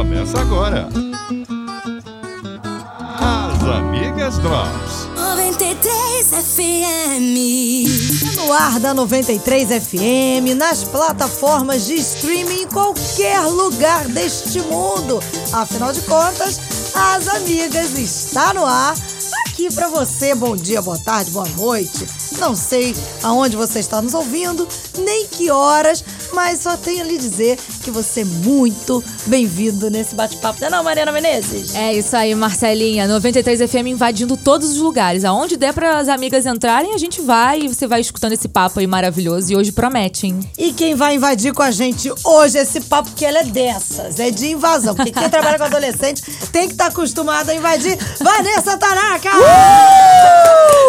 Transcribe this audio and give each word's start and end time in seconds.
Começa 0.00 0.40
agora. 0.40 0.88
As 3.20 3.62
Amigas 3.68 4.38
Drops. 4.38 5.06
93 5.14 6.26
FM. 6.26 7.26
No 8.36 8.50
ar 8.50 8.80
da 8.80 8.94
93 8.94 9.68
FM, 9.68 10.56
nas 10.56 10.84
plataformas 10.84 11.84
de 11.84 11.96
streaming 11.96 12.62
em 12.62 12.66
qualquer 12.68 13.42
lugar 13.42 14.08
deste 14.08 14.62
mundo. 14.62 15.22
Afinal 15.52 15.92
de 15.92 16.00
contas, 16.00 16.58
As 16.94 17.28
Amigas 17.28 17.98
está 17.98 18.54
no 18.54 18.64
ar. 18.64 18.94
Aqui 19.46 19.70
pra 19.74 19.88
você, 19.88 20.34
bom 20.34 20.56
dia, 20.56 20.80
boa 20.80 20.98
tarde, 20.98 21.30
boa 21.30 21.46
noite. 21.58 22.06
Não 22.38 22.56
sei 22.56 22.96
aonde 23.22 23.54
você 23.54 23.80
está 23.80 24.00
nos 24.00 24.14
ouvindo, 24.14 24.66
nem 24.98 25.26
que 25.26 25.50
horas, 25.50 26.02
mas 26.32 26.60
só 26.60 26.74
tenho 26.78 27.02
a 27.02 27.06
lhe 27.06 27.18
dizer 27.18 27.58
que 27.90 27.92
você 27.92 28.20
é 28.20 28.24
muito 28.24 29.02
bem-vindo 29.26 29.90
nesse 29.90 30.14
bate-papo. 30.14 30.60
Não 30.60 30.68
é 30.68 30.70
não, 30.70 30.84
Mariana 30.84 31.10
Menezes? 31.10 31.74
É 31.74 31.92
isso 31.92 32.16
aí, 32.16 32.34
Marcelinha. 32.34 33.06
93 33.08 33.68
FM 33.68 33.88
invadindo 33.88 34.36
todos 34.36 34.70
os 34.70 34.78
lugares. 34.78 35.24
Aonde 35.24 35.56
der 35.56 35.74
para 35.74 35.98
as 35.98 36.08
amigas 36.08 36.46
entrarem, 36.46 36.94
a 36.94 36.98
gente 36.98 37.20
vai 37.20 37.60
e 37.60 37.68
você 37.68 37.86
vai 37.86 38.00
escutando 38.00 38.32
esse 38.32 38.48
papo 38.48 38.78
aí 38.78 38.86
maravilhoso. 38.86 39.52
E 39.52 39.56
hoje 39.56 39.72
promete, 39.72 40.26
hein? 40.26 40.40
E 40.56 40.72
quem 40.72 40.94
vai 40.94 41.16
invadir 41.16 41.52
com 41.52 41.62
a 41.62 41.70
gente 41.70 42.12
hoje 42.24 42.58
esse 42.58 42.80
papo, 42.82 43.10
que 43.10 43.24
ela 43.24 43.40
é 43.40 43.44
dessas, 43.44 44.20
é 44.20 44.30
de 44.30 44.52
invasão. 44.52 44.94
Porque 44.94 45.10
quem 45.10 45.28
trabalha 45.28 45.58
com 45.58 45.64
adolescente 45.64 46.22
tem 46.52 46.68
que 46.68 46.74
estar 46.74 46.86
acostumado 46.86 47.50
a 47.50 47.54
invadir. 47.54 47.98
Vanessa 48.20 48.76
Taraca! 48.76 49.30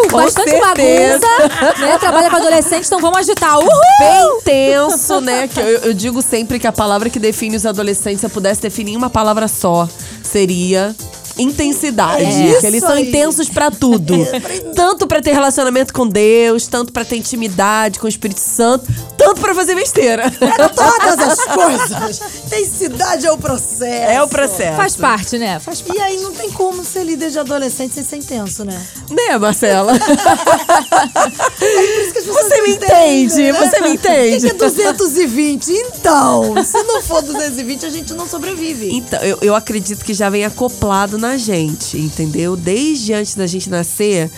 Com 0.10 0.18
Bastante 0.18 0.52
certeza. 0.52 1.20
bagunça, 1.20 1.86
né? 1.86 1.98
Trabalha 1.98 2.30
com 2.30 2.36
adolescente, 2.36 2.86
então 2.86 3.00
vamos 3.00 3.20
agitar. 3.20 3.58
Uhul! 3.58 3.70
Bem 4.00 4.42
tenso, 4.44 5.22
né? 5.22 5.48
Que 5.48 5.60
eu, 5.60 5.66
eu 5.66 5.94
digo 5.94 6.22
sempre 6.22 6.60
que 6.60 6.68
a 6.68 6.72
palavra 6.72 6.91
que 7.10 7.20
define 7.20 7.56
os 7.56 7.66
adolescentes, 7.66 8.22
se 8.22 8.26
eu 8.26 8.30
pudesse 8.30 8.62
definir 8.62 8.98
uma 8.98 9.10
palavra 9.10 9.48
só, 9.48 9.88
seria 10.24 10.96
intensidade. 11.42 12.24
É 12.24 12.60
que 12.60 12.66
eles 12.66 12.78
isso 12.78 12.88
são 12.88 12.96
aí. 12.96 13.08
intensos 13.10 13.50
pra 13.50 13.70
tudo. 13.72 14.16
tanto 14.76 15.08
pra 15.08 15.22
ter 15.22 15.32
relacionamento 15.34 15.94
com 15.94 16.08
Deus, 16.08 16.68
tanto 16.68 16.92
pra 16.94 17.04
ter 17.06 17.18
intimidade 17.18 18.00
com 18.00 18.06
o 18.06 18.10
Espírito 18.10 18.40
Santo, 18.40 18.86
tanto 19.18 19.42
pra 19.42 19.54
fazer 19.54 19.76
besteira. 19.76 20.32
Todas 20.76 21.20
as 21.20 21.46
coisas. 21.46 22.22
Intensidade 22.46 23.26
é 23.26 23.32
o 23.32 23.38
processo. 23.38 23.84
É 24.12 24.22
o 24.24 24.28
processo. 24.28 24.78
Faz 24.78 24.96
parte, 24.96 25.38
né? 25.38 25.60
Faz 25.60 25.82
parte. 25.82 25.98
E 25.98 26.02
aí 26.02 26.18
não 26.22 26.32
tem 26.34 26.50
como 26.52 26.84
ser 26.84 27.04
líder 27.04 27.30
de 27.32 27.40
adolescente 27.40 27.94
sem 27.94 28.04
ser 28.04 28.18
intenso, 28.18 28.64
né? 28.66 28.82
Né, 29.10 29.38
Marcela? 29.38 29.94
Por 30.00 31.68
isso 31.68 32.12
que 32.14 32.20
as 32.20 32.26
pessoas 32.26 32.46
Você 32.46 32.62
me 32.62 32.70
entendem, 32.72 33.24
entende, 33.24 33.52
né? 33.52 33.54
você 33.54 33.82
me 33.82 33.90
O 33.90 33.94
entende. 33.94 34.50
que 34.50 34.54
que 34.72 34.82
é 34.82 34.94
220? 34.94 35.72
Então, 35.72 36.64
se 36.64 36.82
não 36.84 37.02
for 37.02 37.22
220, 37.22 37.86
a 37.86 37.90
gente 37.90 38.14
não 38.14 38.28
sobrevive. 38.28 38.90
Então, 38.96 39.20
eu, 39.22 39.38
eu 39.42 39.56
acredito 39.56 40.04
que 40.04 40.14
já 40.14 40.30
vem 40.30 40.46
acoplado 40.46 41.18
na 41.18 41.31
gente, 41.38 41.98
entendeu? 41.98 42.56
Desde 42.56 43.14
antes 43.14 43.36
da 43.36 43.46
gente 43.48 43.70
nascer, 43.70 44.30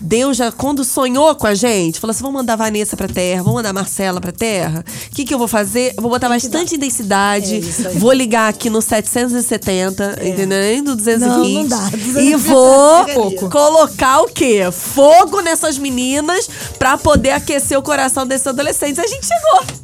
Deus 0.00 0.36
já, 0.36 0.50
quando 0.50 0.84
sonhou 0.84 1.34
com 1.34 1.46
a 1.46 1.54
gente, 1.54 2.00
falou 2.00 2.12
assim: 2.12 2.22
vamos 2.22 2.40
mandar 2.40 2.54
a 2.54 2.56
Vanessa 2.56 2.96
pra 2.96 3.08
terra, 3.08 3.42
vamos 3.42 3.54
mandar 3.56 3.70
a 3.70 3.72
Marcela 3.72 4.20
pra 4.20 4.32
terra. 4.32 4.84
O 5.10 5.14
que, 5.14 5.24
que 5.24 5.32
eu 5.32 5.38
vou 5.38 5.48
fazer? 5.48 5.94
Vou 5.98 6.10
botar 6.10 6.28
bastante 6.28 6.74
intensidade, 6.76 7.56
É. 7.56 7.86
É. 7.86 7.98
vou 7.98 8.12
ligar 8.12 8.48
aqui 8.48 8.68
no 8.70 8.80
770, 8.82 10.18
entendeu? 10.22 10.58
Nem 10.58 10.82
do 10.82 10.94
220. 10.96 11.52
Não, 11.54 11.62
não 11.62 11.68
dá. 11.68 11.88
E 11.92 11.96
220 11.96 12.36
vou 12.36 13.06
chegaria. 13.06 13.48
colocar 13.50 14.20
o 14.22 14.26
quê? 14.26 14.60
Fogo 14.72 15.40
nessas 15.40 15.78
meninas 15.78 16.48
pra 16.78 16.96
poder 16.98 17.30
aquecer 17.30 17.78
o 17.78 17.82
coração 17.82 18.26
desses 18.26 18.46
adolescentes. 18.46 18.98
A 18.98 19.06
gente 19.06 19.26
chegou. 19.26 19.81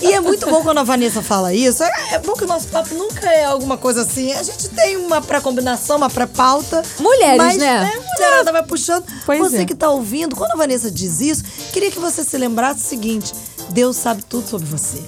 E 0.00 0.12
é 0.12 0.20
muito 0.20 0.46
bom 0.48 0.62
quando 0.62 0.78
a 0.78 0.82
Vanessa 0.82 1.22
fala 1.22 1.52
isso. 1.54 1.82
É, 1.82 1.90
é 2.14 2.18
bom 2.18 2.32
que 2.34 2.44
o 2.44 2.46
nosso 2.46 2.68
papo 2.68 2.94
nunca 2.94 3.28
é 3.30 3.44
alguma 3.44 3.76
coisa 3.76 4.02
assim. 4.02 4.32
A 4.32 4.42
gente 4.42 4.68
tem 4.70 4.96
uma 4.96 5.20
pré-combinação, 5.20 5.96
uma 5.96 6.10
pré-pauta. 6.10 6.82
Mulheres, 6.98 7.36
mas, 7.38 7.56
né? 7.56 7.78
A 7.80 8.14
mulherada 8.14 8.52
vai 8.52 8.62
puxando. 8.64 9.04
Pois 9.26 9.38
você 9.38 9.58
é. 9.58 9.64
que 9.64 9.74
tá 9.74 9.88
ouvindo, 9.90 10.34
quando 10.36 10.52
a 10.52 10.56
Vanessa 10.56 10.90
diz 10.90 11.20
isso, 11.20 11.44
queria 11.72 11.90
que 11.90 11.98
você 11.98 12.22
se 12.24 12.36
lembrasse 12.36 12.80
o 12.84 12.88
seguinte: 12.88 13.32
Deus 13.70 13.96
sabe 13.96 14.22
tudo 14.22 14.48
sobre 14.48 14.66
você. 14.68 15.02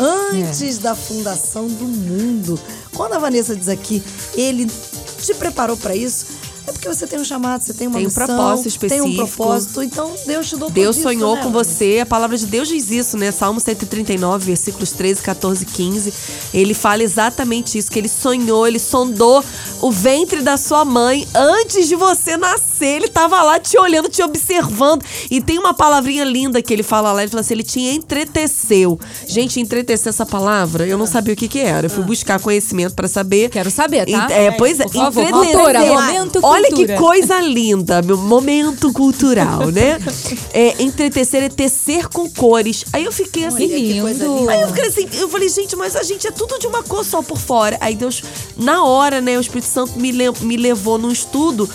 Antes 0.00 0.78
É. 0.78 0.80
da 0.80 0.94
fundação 0.94 1.66
do 1.66 1.84
mundo. 1.84 2.58
Quando 2.94 3.14
a 3.14 3.18
Vanessa 3.18 3.54
diz 3.56 3.68
aqui, 3.68 4.02
ele 4.34 4.70
te 5.20 5.34
preparou 5.34 5.76
pra 5.76 5.94
isso. 5.94 6.26
É 6.78 6.80
porque 6.80 6.88
você 6.94 7.06
tem 7.08 7.18
um 7.18 7.24
chamado, 7.24 7.62
você 7.62 7.74
tem 7.74 7.88
uma 7.88 7.96
Tem 7.98 8.06
um 8.06 8.08
missão, 8.08 8.26
propósito 8.26 8.78
tem 8.78 9.00
um 9.02 9.08
específico. 9.08 9.36
propósito. 9.36 9.82
Então 9.82 10.14
Deus 10.24 10.48
te 10.48 10.52
dotou 10.52 10.70
Deus 10.70 10.96
disso, 10.96 11.08
sonhou 11.08 11.34
né, 11.34 11.42
com 11.42 11.50
você. 11.50 11.98
A 12.02 12.06
palavra 12.06 12.38
de 12.38 12.46
Deus 12.46 12.68
diz 12.68 12.90
isso, 12.90 13.16
né? 13.16 13.32
Salmo 13.32 13.58
139, 13.58 14.46
versículos 14.46 14.92
13, 14.92 15.20
14 15.22 15.64
e 15.64 15.66
15. 15.66 16.14
Ele 16.54 16.74
fala 16.74 17.02
exatamente 17.02 17.76
isso: 17.76 17.90
que 17.90 17.98
ele 17.98 18.08
sonhou, 18.08 18.66
ele 18.66 18.78
sondou 18.78 19.44
o 19.82 19.90
ventre 19.90 20.40
da 20.40 20.56
sua 20.56 20.84
mãe 20.84 21.26
antes 21.34 21.88
de 21.88 21.96
você 21.96 22.36
nascer. 22.36 22.98
Ele 22.98 23.08
tava 23.08 23.42
lá 23.42 23.58
te 23.58 23.76
olhando, 23.76 24.08
te 24.08 24.22
observando. 24.22 25.04
E 25.30 25.40
tem 25.40 25.58
uma 25.58 25.74
palavrinha 25.74 26.24
linda 26.24 26.62
que 26.62 26.72
ele 26.72 26.84
fala 26.84 27.12
lá: 27.12 27.22
ele 27.22 27.30
fala 27.30 27.40
assim, 27.40 27.54
ele 27.54 27.64
te 27.64 27.80
entreteceu. 27.80 28.98
Gente, 29.26 29.58
entretecer 29.58 30.10
essa 30.10 30.24
palavra, 30.24 30.86
eu 30.86 30.96
não 30.96 31.06
sabia 31.06 31.34
o 31.34 31.36
que 31.36 31.48
que 31.48 31.58
era. 31.58 31.86
Eu 31.86 31.90
fui 31.90 32.04
buscar 32.04 32.38
conhecimento 32.38 32.94
pra 32.94 33.08
saber. 33.08 33.50
Quero 33.50 33.70
saber, 33.70 34.06
tá? 34.06 34.28
É, 34.30 34.52
pois 34.52 34.78
é, 34.78 34.86
favor, 34.88 35.22
entretecer. 35.22 35.52
cultura, 35.52 35.80
momento 35.80 36.38
Olha 36.42 36.67
que 36.74 36.96
coisa 36.96 37.40
linda, 37.40 38.00
meu 38.02 38.16
momento 38.16 38.92
cultural, 38.92 39.70
né? 39.70 39.98
É, 40.52 40.82
entretecer 40.82 41.42
é 41.42 41.48
tecer 41.48 42.08
com 42.08 42.28
cores. 42.30 42.84
Aí 42.92 43.04
eu 43.04 43.12
fiquei 43.12 43.44
assim. 43.44 43.68
Que 43.68 43.76
lindo. 43.78 44.02
coisa 44.02 44.26
linda. 44.26 44.52
Aí 44.52 44.60
eu 44.62 44.68
fiquei 44.68 44.84
assim, 44.86 45.08
eu 45.20 45.28
falei, 45.28 45.48
gente, 45.48 45.76
mas 45.76 45.96
a 45.96 46.02
gente 46.02 46.26
é 46.26 46.30
tudo 46.30 46.58
de 46.58 46.66
uma 46.66 46.82
cor 46.82 47.04
só 47.04 47.22
por 47.22 47.38
fora. 47.38 47.76
Aí 47.80 47.94
Deus, 47.94 48.22
na 48.56 48.84
hora, 48.84 49.20
né, 49.20 49.36
o 49.36 49.40
Espírito 49.40 49.68
Santo 49.68 49.98
me, 49.98 50.12
le- 50.12 50.32
me 50.42 50.56
levou 50.56 50.98
num 50.98 51.10
estudo 51.12 51.68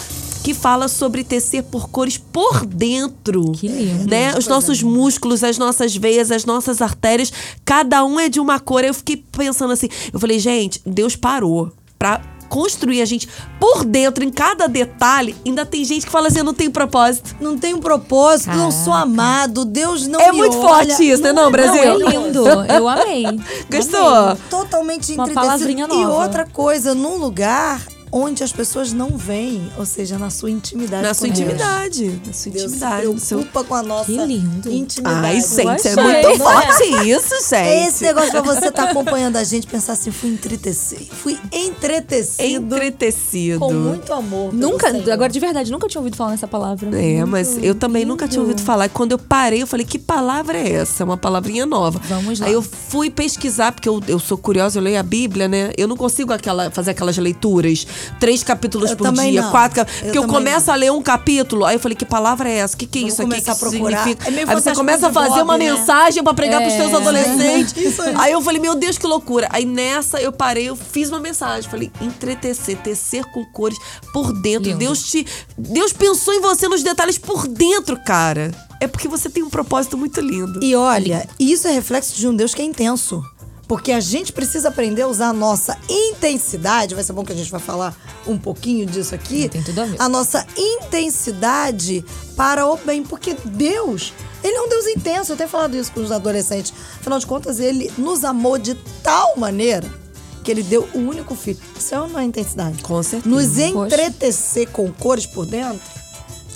que 0.44 0.54
fala 0.54 0.90
sobre 0.90 1.24
tecer 1.24 1.64
por 1.64 1.88
cores 1.90 2.18
por 2.18 2.66
dentro. 2.66 3.54
Que 3.54 3.68
lindo. 3.70 4.10
Né? 4.10 4.38
Os 4.38 4.46
nossos 4.46 4.84
músculos, 4.84 5.42
as 5.42 5.58
nossas 5.58 5.96
veias, 5.96 6.32
as 6.32 6.44
nossas 6.44 6.82
artérias, 6.82 7.32
cada 7.64 8.04
um 8.04 8.20
é 8.20 8.28
de 8.28 8.42
uma 8.42 8.60
cor. 8.60 8.82
Aí 8.82 8.90
eu 8.90 8.94
fiquei 8.94 9.16
pensando 9.32 9.72
assim, 9.72 9.88
eu 10.12 10.20
falei, 10.20 10.40
gente, 10.40 10.82
Deus 10.86 11.16
parou 11.16 11.72
pra 11.98 12.20
construir 12.44 13.02
a 13.02 13.06
gente 13.06 13.28
por 13.60 13.84
dentro, 13.86 14.24
em 14.24 14.30
cada 14.30 14.68
detalhe. 14.68 15.36
Ainda 15.46 15.66
tem 15.66 15.84
gente 15.84 16.06
que 16.06 16.12
fala 16.12 16.28
assim, 16.28 16.40
eu 16.40 16.44
não 16.44 16.54
tenho 16.54 16.72
propósito. 16.72 17.36
Não 17.40 17.58
tem 17.58 17.74
um 17.74 17.80
propósito, 17.80 18.56
não 18.56 18.72
sou 18.72 18.94
amado, 18.94 19.66
Deus 19.66 20.08
não 20.08 20.20
É 20.20 20.32
me 20.32 20.38
muito 20.40 20.58
olha. 20.58 20.68
forte 20.88 21.10
isso, 21.10 21.24
né, 21.24 21.32
não, 21.32 21.44
Não, 21.44 21.52
Brasil? 21.52 21.82
é 21.84 21.96
lindo. 21.96 22.46
Eu 22.48 22.88
amei. 22.88 23.24
Gostou? 23.72 24.00
Amei. 24.08 24.38
Totalmente 24.50 25.14
Uma 25.14 25.28
E 25.30 26.06
outra 26.06 26.46
coisa, 26.46 26.94
num 26.94 27.18
lugar 27.18 27.82
onde 28.16 28.44
as 28.44 28.54
pessoas 28.54 28.94
não 28.94 29.18
veem, 29.18 29.72
ou 29.76 29.86
seja, 29.88 30.20
na 30.20 30.30
sua 30.30 30.52
intimidade. 30.52 31.02
Na 31.02 31.14
sua 31.16 31.28
Deus. 31.28 31.40
intimidade. 31.40 32.22
Na 32.28 32.32
sua 32.32 32.52
Deus 32.52 32.66
intimidade. 32.66 33.02
se 33.08 33.14
no 33.14 33.20
seu... 33.20 33.38
preocupa 33.40 33.64
com 33.64 33.74
a 33.74 33.82
nossa 33.82 34.06
Que 34.06 34.18
lindo. 34.24 34.72
intimidade. 34.72 35.26
Ai, 35.26 35.42
gente, 35.42 35.88
é 35.88 35.96
muito 35.96 35.98
Não 35.98 36.30
é? 36.30 36.38
forte 36.38 36.84
isso, 37.10 37.36
gente. 37.50 37.56
É 37.56 37.88
esse 37.88 38.04
negócio 38.04 38.30
pra 38.32 38.42
você 38.42 38.68
estar 38.68 38.84
acompanhando 38.92 39.38
a 39.38 39.44
gente, 39.44 39.66
pensar 39.66 39.94
assim, 39.94 40.12
fui 40.12 40.30
entretecido. 40.30 41.08
Fui 41.16 41.38
entretecido 41.52 42.76
Entretecido. 42.76 43.60
com 43.60 43.74
muito 43.74 44.14
amor. 44.14 44.54
Nunca, 44.54 44.92
Senhor. 44.92 45.10
agora 45.12 45.32
de 45.32 45.40
verdade, 45.40 45.72
nunca 45.72 45.88
tinha 45.88 46.00
ouvido 46.00 46.16
falar 46.16 46.32
nessa 46.32 46.48
palavra. 46.48 46.90
É, 47.02 47.26
mas 47.26 47.58
eu 47.64 47.74
também 47.74 48.06
nunca 48.06 48.28
tinha 48.28 48.42
ouvido 48.42 48.62
falar. 48.62 48.86
E 48.86 48.90
quando 48.90 49.14
eu 49.14 49.18
parei, 49.18 49.64
eu 49.64 49.68
falei, 49.68 49.86
que 49.86 49.98
palavra 49.98 50.58
é 50.58 50.74
essa? 50.74 51.02
É 51.02 51.06
uma 51.06 51.18
palavrinha 51.18 51.66
nova. 51.66 52.00
Vamos 52.08 52.40
lá. 52.40 52.46
Aí 52.46 52.54
eu 52.54 52.62
fui 52.62 53.10
pesquisar, 53.10 53.72
porque 53.72 53.90
eu, 53.90 54.00
eu 54.08 54.20
sou 54.20 54.38
curiosa, 54.38 54.78
eu 54.78 54.84
leio 54.84 55.00
a 55.00 55.04
Bíblia, 55.04 55.48
né? 55.48 55.72
Eu 55.78 55.88
não 55.88 55.98
consigo 55.98 56.32
aquela, 56.32 56.70
fazer 56.70 56.92
aquelas 56.92 57.18
leituras. 57.18 57.88
Três 58.20 58.44
capítulos 58.44 58.92
Eu 58.92 58.98
por 58.98 59.12
dia, 59.12 59.42
não. 59.42 59.52
quatro 59.52 59.78
cap- 59.78 59.92
Eu 59.98 60.04
Porque 60.06 60.18
eu 60.18 60.28
começo 60.28 60.72
a 60.72 60.76
ler 60.76 60.92
um 60.92 61.02
capítulo, 61.02 61.66
aí 61.66 61.76
eu 61.76 61.80
falei, 61.80 61.96
que 61.96 62.06
palavra 62.06 62.50
é 62.50 62.58
essa? 62.58 62.76
O 62.76 62.78
que, 62.78 62.86
que 62.86 63.00
é 63.00 63.02
Vamos 63.02 63.14
isso 63.14 63.22
aqui? 63.22 63.32
começar 63.32 63.54
que 63.54 63.60
procurar. 63.60 63.98
significa? 64.04 64.30
É 64.30 64.40
aí 64.50 64.56
você 64.56 64.74
começa 64.74 65.08
a 65.08 65.14
fazer 65.14 65.30
Bob, 65.30 65.42
uma 65.44 65.58
né? 65.58 65.72
mensagem 65.72 66.24
pra 66.24 66.34
pregar 66.34 66.62
pros 66.62 66.74
É. 66.74 66.78
teus 66.78 66.94
adolescentes. 66.94 68.00
Aí. 68.00 68.14
Aí 68.18 68.32
eu 68.32 68.42
falei, 68.42 68.60
meu 68.62 68.76
Deus, 68.76 68.98
que 68.98 69.06
loucura. 69.08 69.48
Aí 69.52 69.66
nessa 69.66 70.20
eu 70.22 70.32
parei, 70.32 70.70
eu 70.70 70.76
fiz 70.76 71.10
uma 71.10 71.20
mensagem. 71.20 71.70
Falei, 71.70 71.92
entretecer, 72.02 72.78
tecer 72.78 73.24
com 73.26 73.44
cores 73.46 73.78
por 74.14 74.32
dentro. 74.42 74.70
Lindo. 74.70 74.80
Deus 74.80 75.04
te. 75.04 75.26
Deus 75.58 75.94
pensou 75.94 76.34
em 76.34 76.40
você 76.42 76.68
nos 76.68 76.84
detalhes 76.84 77.18
por 77.18 77.48
dentro, 77.48 77.98
cara. 78.04 78.52
É 78.80 78.88
porque 78.88 79.08
você 79.08 79.30
tem 79.30 79.42
um 79.44 79.50
propósito 79.50 79.98
muito 79.98 80.20
lindo. 80.20 80.60
E 80.64 80.76
olha, 80.76 81.28
isso 81.40 81.68
é 81.68 81.72
reflexo 81.72 82.16
de 82.16 82.28
um 82.28 82.36
Deus 82.36 82.54
que 82.54 82.62
é 82.62 82.66
intenso. 82.66 83.24
Porque 83.68 83.92
a 83.92 84.00
gente 84.00 84.34
precisa 84.34 84.70
aprender 84.70 85.04
a 85.04 85.08
usar 85.08 85.30
a 85.30 85.34
nossa 85.34 85.78
intensidade. 85.90 86.96
Vai 86.96 87.04
ser 87.04 87.14
bom 87.14 87.24
que 87.24 87.32
a 87.32 87.36
gente 87.36 87.50
vai 87.50 87.60
falar 87.60 87.96
um 88.28 88.38
pouquinho 88.38 88.86
disso 88.86 89.16
aqui. 89.16 89.48
Tem 89.48 89.64
tudo 89.64 89.82
a 89.82 89.86
ver. 89.86 90.02
A 90.02 90.10
nossa 90.10 90.46
intensidade 90.58 92.04
para 92.36 92.66
o 92.66 92.78
bem. 92.78 93.04
Porque 93.04 93.36
Deus, 93.46 94.14
Ele 94.44 94.56
é 94.56 94.62
um 94.62 94.70
Deus 94.70 94.86
intenso. 94.88 95.32
Eu 95.32 95.38
tenho 95.38 95.50
falado 95.50 95.76
isso 95.76 95.92
com 95.92 96.02
os 96.02 96.12
adolescentes. 96.12 96.74
Afinal 97.00 97.20
de 97.20 97.26
contas, 97.26 97.60
Ele 97.60 97.92
nos 97.98 98.24
amou 98.24 98.58
de 98.58 98.76
tal 99.02 99.38
maneira 99.38 99.90
que 100.44 100.52
Ele 100.52 100.62
deu 100.62 100.88
o 100.94 100.98
único 100.98 101.34
filho. 101.34 101.60
Isso 101.78 101.96
é 101.96 102.02
uma 102.02 102.24
intensidade. 102.24 102.84
Com 102.84 103.02
certeza. 103.02 103.34
Nos 103.34 103.58
entretecer 103.58 104.70
com 104.70 104.92
cores 104.92 105.26
por 105.26 105.46
dentro 105.46 106.03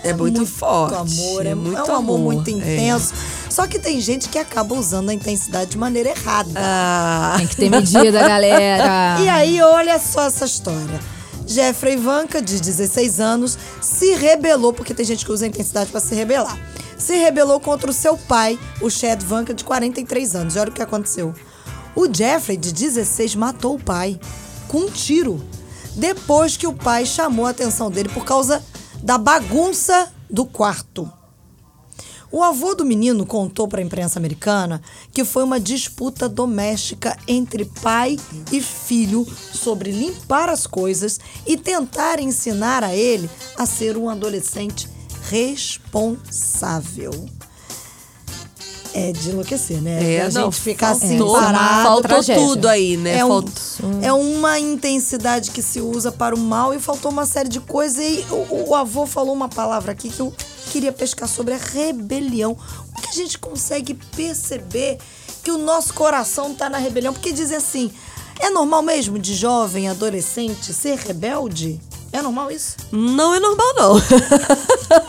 É 0.10 0.14
muito 0.14 0.46
forte, 0.46 0.96
amor, 0.96 1.46
é, 1.46 1.50
é 1.50 1.52
é 1.52 1.56
muito 1.56 1.78
um 1.78 1.96
amor, 1.96 1.96
amor, 1.96 2.20
muito 2.20 2.50
é. 2.50 2.54
intenso. 2.54 3.14
Só 3.50 3.66
que 3.68 3.80
tem 3.80 4.00
gente 4.00 4.30
que 4.30 4.38
acaba 4.38 4.76
usando 4.76 5.10
a 5.10 5.14
intensidade 5.14 5.72
de 5.72 5.78
maneira 5.78 6.10
errada. 6.10 6.52
Ah, 6.56 7.36
Tem 7.38 7.48
que 7.48 7.56
ter 7.56 7.70
medida, 7.70 8.20
galera. 8.20 9.18
E 9.24 9.30
aí, 9.30 9.62
olha 9.62 10.00
só 10.00 10.24
essa 10.24 10.46
história. 10.46 11.00
Jeffrey 11.46 11.94
Ivanka, 11.94 12.42
de 12.42 12.60
16 12.60 13.20
anos, 13.20 13.58
se 13.82 14.14
rebelou, 14.16 14.74
porque 14.74 14.94
tem 14.94 15.06
gente 15.06 15.26
que 15.26 15.32
usa 15.32 15.46
a 15.46 15.48
intensidade 15.48 15.90
para 15.90 16.02
se 16.02 16.14
rebelar. 16.14 16.58
Se 16.98 17.16
rebelou 17.16 17.60
contra 17.60 17.90
o 17.90 17.94
seu 17.94 18.18
pai, 18.18 18.60
o 18.82 18.90
Chad 18.90 19.22
Ivanka, 19.22 19.54
de 19.54 19.64
43 19.64 20.36
anos. 20.36 20.56
E 20.56 20.60
olha 20.60 20.70
o 20.70 20.74
que 20.74 20.82
aconteceu. 20.82 21.34
O 21.96 22.06
Jeffrey, 22.14 22.58
de 22.58 22.74
16, 22.74 23.36
matou 23.36 23.76
o 23.76 23.80
pai 23.80 24.20
com 24.68 24.80
um 24.80 24.90
tiro. 24.90 25.42
Depois 25.96 26.58
que 26.58 26.68
o 26.68 26.74
pai 26.74 27.06
chamou 27.06 27.46
a 27.46 27.50
atenção 27.50 27.90
dele 27.90 28.10
por 28.10 28.24
causa 28.24 28.62
da 29.08 29.18
bagunça 29.18 30.12
do 30.30 30.46
quarto. 30.46 31.10
O 32.30 32.44
avô 32.44 32.76
do 32.76 32.84
menino 32.84 33.26
contou 33.26 33.66
para 33.66 33.80
a 33.80 33.82
imprensa 33.82 34.20
americana 34.20 34.82
que 35.14 35.24
foi 35.24 35.46
uma 35.46 35.62
disputa 35.62 36.28
doméstica 36.28 37.18
entre 37.26 37.64
pai 37.64 38.18
e 38.52 38.60
filho 38.60 39.26
sobre 39.54 39.92
limpar 39.92 40.50
as 40.50 40.68
coisas 40.68 41.22
e 41.46 41.56
tentar 41.56 42.20
ensinar 42.20 42.84
a 42.84 42.94
ele 42.94 43.30
a 43.58 43.66
ser 43.66 43.96
um 43.96 44.10
adolescente 44.10 44.90
responsável. 45.30 47.14
É 49.00 49.12
de 49.12 49.30
enlouquecer, 49.30 49.82
né? 49.82 50.16
É, 50.16 50.22
a 50.22 50.30
não, 50.32 50.46
gente 50.52 50.60
ficar 50.62 50.90
assim 50.92 51.18
parado. 51.42 51.84
faltou 51.84 52.24
tudo 52.36 52.68
aí, 52.68 52.98
né? 52.98 53.18
É, 53.18 53.26
um- 53.26 53.30
é 54.02 54.12
uma 54.14 54.60
intensidade 54.60 55.52
que 55.52 55.62
se 55.62 55.80
usa 55.80 56.12
para 56.12 56.34
o 56.36 56.40
mal 56.40 56.74
e 56.74 56.80
faltou 56.80 57.12
uma 57.12 57.26
série 57.26 57.50
de 57.50 57.60
coisas. 57.60 58.00
E 58.04 58.26
o, 58.32 58.70
o 58.70 58.76
avô 58.76 59.06
falou 59.06 59.34
uma 59.34 59.50
palavra 59.50 59.92
aqui 59.92 60.10
que 60.10 60.20
eu 60.20 60.34
queria 60.72 60.92
pescar 60.92 61.28
sobre 61.30 61.54
a 61.54 61.58
rebelião. 61.58 62.58
O 62.98 63.02
que 63.02 63.10
a 63.10 63.14
gente 63.14 63.38
consegue 63.38 63.94
perceber 64.16 64.98
que 65.44 65.52
o 65.52 65.58
nosso 65.58 65.94
coração 65.94 66.54
tá 66.56 66.70
na 66.70 66.78
rebelião? 66.78 67.14
Porque 67.14 67.32
dizem 67.32 67.58
assim: 67.58 67.92
é 68.40 68.50
normal 68.50 68.82
mesmo 68.82 69.20
de 69.20 69.36
jovem, 69.36 69.88
adolescente 69.88 70.74
ser 70.74 70.98
rebelde? 70.98 71.80
É 72.18 72.22
normal 72.24 72.50
isso? 72.50 72.76
Não 72.92 73.36
é 73.36 73.40
normal, 73.40 73.74
não. 73.76 74.02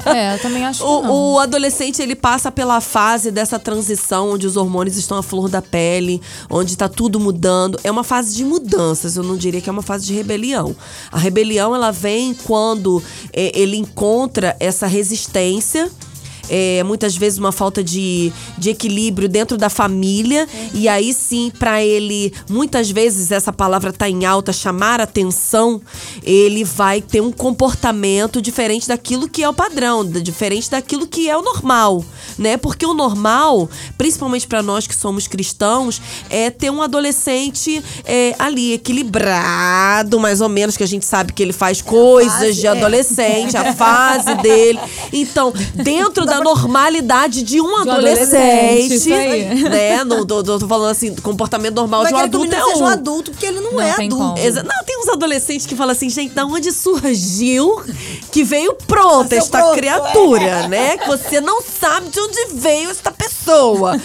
É, 0.05 0.35
eu 0.35 0.39
também 0.41 0.65
acho 0.65 0.81
que 0.81 0.85
não. 0.85 1.11
O, 1.11 1.35
o 1.35 1.39
adolescente 1.39 2.01
ele 2.01 2.17
passa 2.17 2.51
pela 2.51 2.81
fase 2.81 3.31
dessa 3.31 3.59
transição 3.59 4.31
onde 4.31 4.47
os 4.47 4.57
hormônios 4.57 4.97
estão 4.97 5.19
à 5.19 5.23
flor 5.23 5.49
da 5.49 5.61
pele, 5.61 6.21
onde 6.49 6.77
tá 6.77 6.89
tudo 6.89 7.21
mudando. 7.21 7.79
É 7.85 7.91
uma 7.91 8.03
fase 8.03 8.35
de 8.35 8.45
mudanças, 8.45 9.17
eu 9.17 9.23
não 9.23 9.37
diria 9.37 9.61
que 9.61 9.69
é 9.69 9.73
uma 9.73 9.83
fase 9.83 10.07
de 10.07 10.15
rebelião. 10.15 10.75
A 11.13 11.19
rebelião 11.19 11.75
ela 11.75 11.91
vem 11.91 12.35
quando 12.35 13.03
é, 13.33 13.53
ele 13.59 13.77
encontra 13.77 14.57
essa 14.59 14.87
resistência. 14.87 15.91
É, 16.49 16.83
muitas 16.83 17.17
vezes 17.17 17.39
uma 17.39 17.53
falta 17.53 17.83
de, 17.83 18.33
de 18.57 18.71
equilíbrio 18.71 19.29
dentro 19.29 19.57
da 19.57 19.69
família. 19.69 20.47
E 20.73 20.89
aí 20.89 21.13
sim 21.13 21.53
para 21.59 21.83
ele 21.83 22.33
muitas 22.49 22.91
vezes 22.91 23.31
essa 23.31 23.53
palavra 23.53 23.93
tá 23.93 24.09
em 24.09 24.25
alta 24.25 24.53
chamar 24.53 25.01
atenção 25.01 25.81
ele 26.23 26.65
vai 26.65 27.01
ter 27.01 27.21
um 27.21 27.31
comportamento 27.31 28.41
diferente 28.41 28.89
daquilo 28.89 29.29
que 29.29 29.43
é 29.43 29.49
o 29.49 29.55
padrão 29.55 30.05
diferente 30.05 30.71
daquilo 30.71 31.07
que 31.07 31.29
é 31.29 31.37
o 31.37 31.43
normal 31.43 32.05
né? 32.39 32.57
Porque 32.57 32.87
o 32.87 32.95
normal 32.95 33.69
principalmente 33.97 34.47
para 34.47 34.63
nós 34.63 34.87
que 34.87 34.95
somos 34.95 35.27
cristãos 35.27 36.01
é 36.31 36.51
ter 36.51 36.71
um 36.71 36.83
adolescente 36.83 37.83
é, 38.05 38.35
ali 38.39 38.73
equilibrado 38.73 40.19
mais 40.21 40.41
ou 40.41 40.49
menos 40.49 40.77
que 40.77 40.83
a 40.83 40.87
gente 40.87 41.05
sabe 41.05 41.33
que 41.33 41.43
ele 41.43 41.53
faz 41.53 41.83
coisas 41.83 42.33
fase, 42.33 42.61
de 42.61 42.67
é. 42.67 42.71
adolescente 42.71 43.57
a 43.57 43.73
fase 43.75 44.35
dele. 44.37 44.79
Então 45.13 45.53
dentro 45.75 46.25
da 46.25 46.38
normalidade 46.41 47.43
de 47.43 47.61
um 47.61 47.65
De 47.67 47.71
um 47.73 47.77
adolescente, 47.93 49.13
adolescente, 49.13 49.63
né? 49.69 50.05
Não 50.05 50.27
tô, 50.27 50.43
tô- 50.43 50.59
tô 50.59 50.69
falando 50.69 50.91
assim, 50.91 51.15
comportamento 51.17 51.75
normal 51.75 52.03
Vai 52.03 52.13
de 52.13 52.15
um 52.17 52.21
o 52.21 52.25
adulto 52.25 52.47
é 52.47 52.49
menino 52.59 52.67
seja 52.73 52.85
um. 52.85 52.87
um 52.87 52.91
adulto, 52.91 53.31
porque 53.31 53.47
ele 53.47 53.61
não, 53.61 53.73
Não 53.73 53.81
é 53.81 53.91
adulto. 53.93 54.41
Exa- 54.41 54.63
Não, 54.63 54.85
tem 54.85 54.99
uns 55.01 55.09
adolescentes 55.09 55.67
que 55.67 55.75
falam 55.77 55.93
assim, 55.93 56.09
gente, 56.11 56.35
da 56.35 56.45
onde 56.45 56.73
surgiu 56.73 57.83
que 58.31 58.45
veio 58.45 58.75
pronta 58.87 59.35
esta 59.37 59.59
pronto, 59.59 59.75
criatura, 59.77 60.69
né? 60.69 60.97
Que 60.97 61.07
você 61.07 61.41
não 61.41 61.61
sabe 61.63 62.09
de 62.11 62.21
onde 62.21 62.47
veio 62.55 62.91
esta 62.91 63.11
pessoa, 63.11 63.38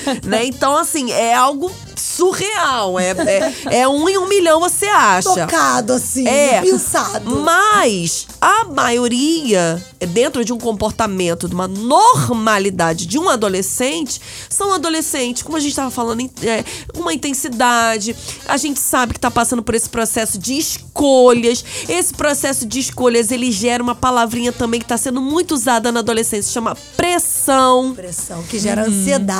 né? 0.25 0.45
Então, 0.45 0.77
assim, 0.77 1.11
é 1.11 1.33
algo 1.33 1.71
surreal. 1.95 2.99
É, 2.99 3.11
é, 3.11 3.79
é 3.81 3.87
um 3.87 4.07
em 4.07 4.17
um 4.17 4.27
milhão, 4.27 4.59
você 4.59 4.85
acha. 4.85 5.29
Tocado, 5.29 5.93
assim, 5.93 6.27
É. 6.27 6.61
pensado. 6.61 7.37
Mas 7.41 8.27
a 8.41 8.65
maioria, 8.65 9.83
dentro 10.09 10.43
de 10.43 10.51
um 10.51 10.57
comportamento, 10.57 11.47
de 11.47 11.55
uma 11.55 11.67
normalidade 11.67 13.05
de 13.05 13.17
um 13.17 13.29
adolescente, 13.29 14.19
são 14.49 14.73
adolescentes, 14.73 15.43
como 15.43 15.57
a 15.57 15.59
gente 15.59 15.71
estava 15.71 15.89
falando, 15.91 16.21
é, 16.43 16.63
uma 16.95 17.13
intensidade. 17.13 18.15
A 18.47 18.57
gente 18.57 18.79
sabe 18.79 19.13
que 19.13 19.17
está 19.17 19.31
passando 19.31 19.63
por 19.63 19.75
esse 19.75 19.89
processo 19.89 20.37
de 20.37 20.57
escolhas. 20.57 21.63
Esse 21.87 22.13
processo 22.13 22.65
de 22.65 22.79
escolhas, 22.79 23.31
ele 23.31 23.51
gera 23.51 23.81
uma 23.81 23.95
palavrinha 23.95 24.51
também 24.51 24.79
que 24.79 24.85
está 24.85 24.97
sendo 24.97 25.21
muito 25.21 25.53
usada 25.53 25.91
na 25.91 25.99
adolescência, 25.99 26.51
chama 26.51 26.75
pressão. 26.97 27.93
Pressão 27.93 28.43
que 28.43 28.59
gera 28.59 28.85
ansiedade, 28.87 29.32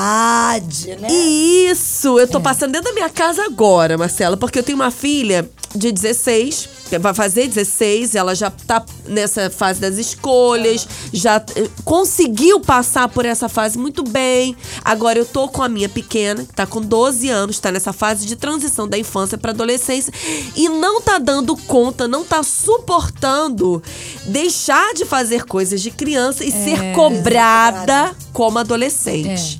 né? 0.99 1.07
E 1.09 1.67
isso, 1.69 2.19
eu 2.19 2.27
tô 2.27 2.41
passando 2.41 2.71
dentro 2.71 2.89
da 2.89 2.93
minha 2.93 3.09
casa 3.09 3.43
agora, 3.45 3.97
Marcela, 3.97 4.35
porque 4.35 4.59
eu 4.59 4.63
tenho 4.63 4.77
uma 4.77 4.91
filha 4.91 5.49
de 5.75 5.91
16, 5.91 6.69
que 6.82 6.82
vai 6.99 7.13
fazer 7.13 7.47
16, 7.47 8.15
ela 8.15 8.35
já 8.35 8.49
tá 8.51 8.83
nessa 9.07 9.49
fase 9.49 9.79
das 9.79 9.97
escolhas, 9.97 10.87
já 11.11 11.43
eh, 11.55 11.67
conseguiu 11.83 12.59
passar 12.59 13.07
por 13.09 13.25
essa 13.25 13.49
fase 13.49 13.77
muito 13.77 14.03
bem. 14.03 14.55
Agora 14.83 15.17
eu 15.17 15.25
tô 15.25 15.47
com 15.47 15.61
a 15.61 15.69
minha 15.69 15.89
pequena, 15.89 16.43
que 16.43 16.53
tá 16.53 16.65
com 16.65 16.81
12 16.81 17.29
anos, 17.29 17.59
tá 17.59 17.71
nessa 17.71 17.93
fase 17.93 18.25
de 18.25 18.35
transição 18.35 18.87
da 18.87 18.97
infância 18.97 19.37
pra 19.37 19.51
adolescência 19.51 20.13
e 20.55 20.69
não 20.69 21.01
tá 21.01 21.17
dando 21.17 21.55
conta, 21.55 22.07
não 22.07 22.23
tá 22.23 22.43
suportando 22.43 23.81
deixar 24.25 24.93
de 24.93 25.05
fazer 25.05 25.45
coisas 25.45 25.81
de 25.81 25.91
criança 25.91 26.43
e 26.43 26.51
ser 26.51 26.93
cobrada 26.93 28.15
como 28.31 28.59
adolescente. 28.59 29.59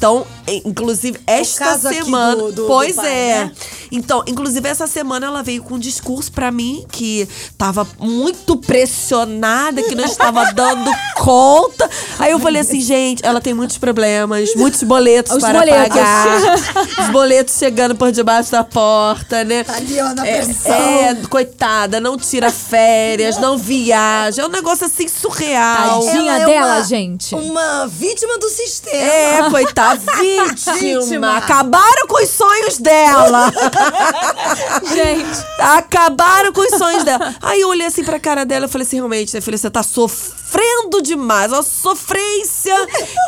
Então, 0.00 0.26
inclusive, 0.64 1.20
esta 1.26 1.62
caso 1.66 1.88
aqui 1.88 2.02
semana. 2.04 2.34
do- 2.36 2.52
do- 2.52 2.66
pois 2.66 2.96
do 2.96 3.02
pai, 3.02 3.10
é. 3.12 3.44
né? 3.44 3.52
Então, 3.92 4.22
inclusive, 4.26 4.66
essa 4.66 4.86
semana 4.86 5.26
ela 5.26 5.42
veio 5.42 5.62
com 5.62 5.74
um 5.74 5.78
discurso 5.78 6.32
pra 6.32 6.50
mim 6.50 6.86
que 6.90 7.28
tava 7.58 7.86
muito 7.98 8.56
pressionada, 8.56 9.82
que 9.82 9.94
não 9.94 10.04
estava 10.04 10.52
dando 10.54 10.90
conta. 11.16 11.90
Aí 12.18 12.30
eu 12.32 12.38
falei 12.38 12.62
assim, 12.62 12.80
gente, 12.80 13.24
ela 13.26 13.42
tem 13.42 13.52
muitos 13.52 13.76
problemas, 13.76 14.54
muitos 14.56 14.82
boletos 14.84 15.32
Os 15.36 15.40
para 15.42 15.58
boletos. 15.58 15.88
pagar. 15.88 16.54
Os 17.00 17.08
boletos 17.10 17.54
chegando 17.58 17.94
por 17.94 18.10
debaixo 18.10 18.50
da 18.50 18.64
porta, 18.64 19.44
né? 19.44 19.64
Tá 19.64 19.74
ali, 19.74 20.00
ó, 20.00 20.14
na 20.14 20.26
É, 20.26 20.42
pressão. 20.42 20.72
é, 20.72 21.14
coitada, 21.28 22.00
não 22.00 22.16
tira 22.16 22.50
férias, 22.50 23.36
não 23.36 23.58
viaja. 23.58 24.40
É 24.40 24.46
um 24.46 24.50
negócio 24.50 24.86
assim 24.86 25.08
surreal. 25.08 26.02
Tadinha. 26.04 26.32
Ela 26.32 26.42
é 26.42 26.46
dela, 26.46 26.66
uma- 26.76 26.84
gente. 26.84 27.34
Uma 27.34 27.86
vítima 27.86 28.38
do 28.38 28.48
sistema. 28.48 28.96
É, 28.96 29.50
coitada, 29.50 29.89
vítima. 29.96 30.74
Vítima. 30.74 31.36
Acabaram 31.36 32.06
com 32.06 32.22
os 32.22 32.28
sonhos 32.30 32.78
dela. 32.78 33.52
Gente. 34.94 35.46
Acabaram 35.58 36.52
com 36.52 36.60
os 36.60 36.78
sonhos 36.78 37.04
dela. 37.04 37.34
Aí 37.40 37.60
eu 37.60 37.68
olhei 37.68 37.86
assim 37.86 38.04
pra 38.04 38.18
cara 38.18 38.44
dela 38.44 38.66
e 38.66 38.68
falei 38.68 38.86
assim: 38.86 38.96
realmente, 38.96 39.34
né, 39.34 39.40
filha, 39.40 39.56
você 39.58 39.70
tá 39.70 39.82
sofrendo 39.82 41.02
demais. 41.02 41.52
Uma 41.52 41.62
sofrência 41.62 42.74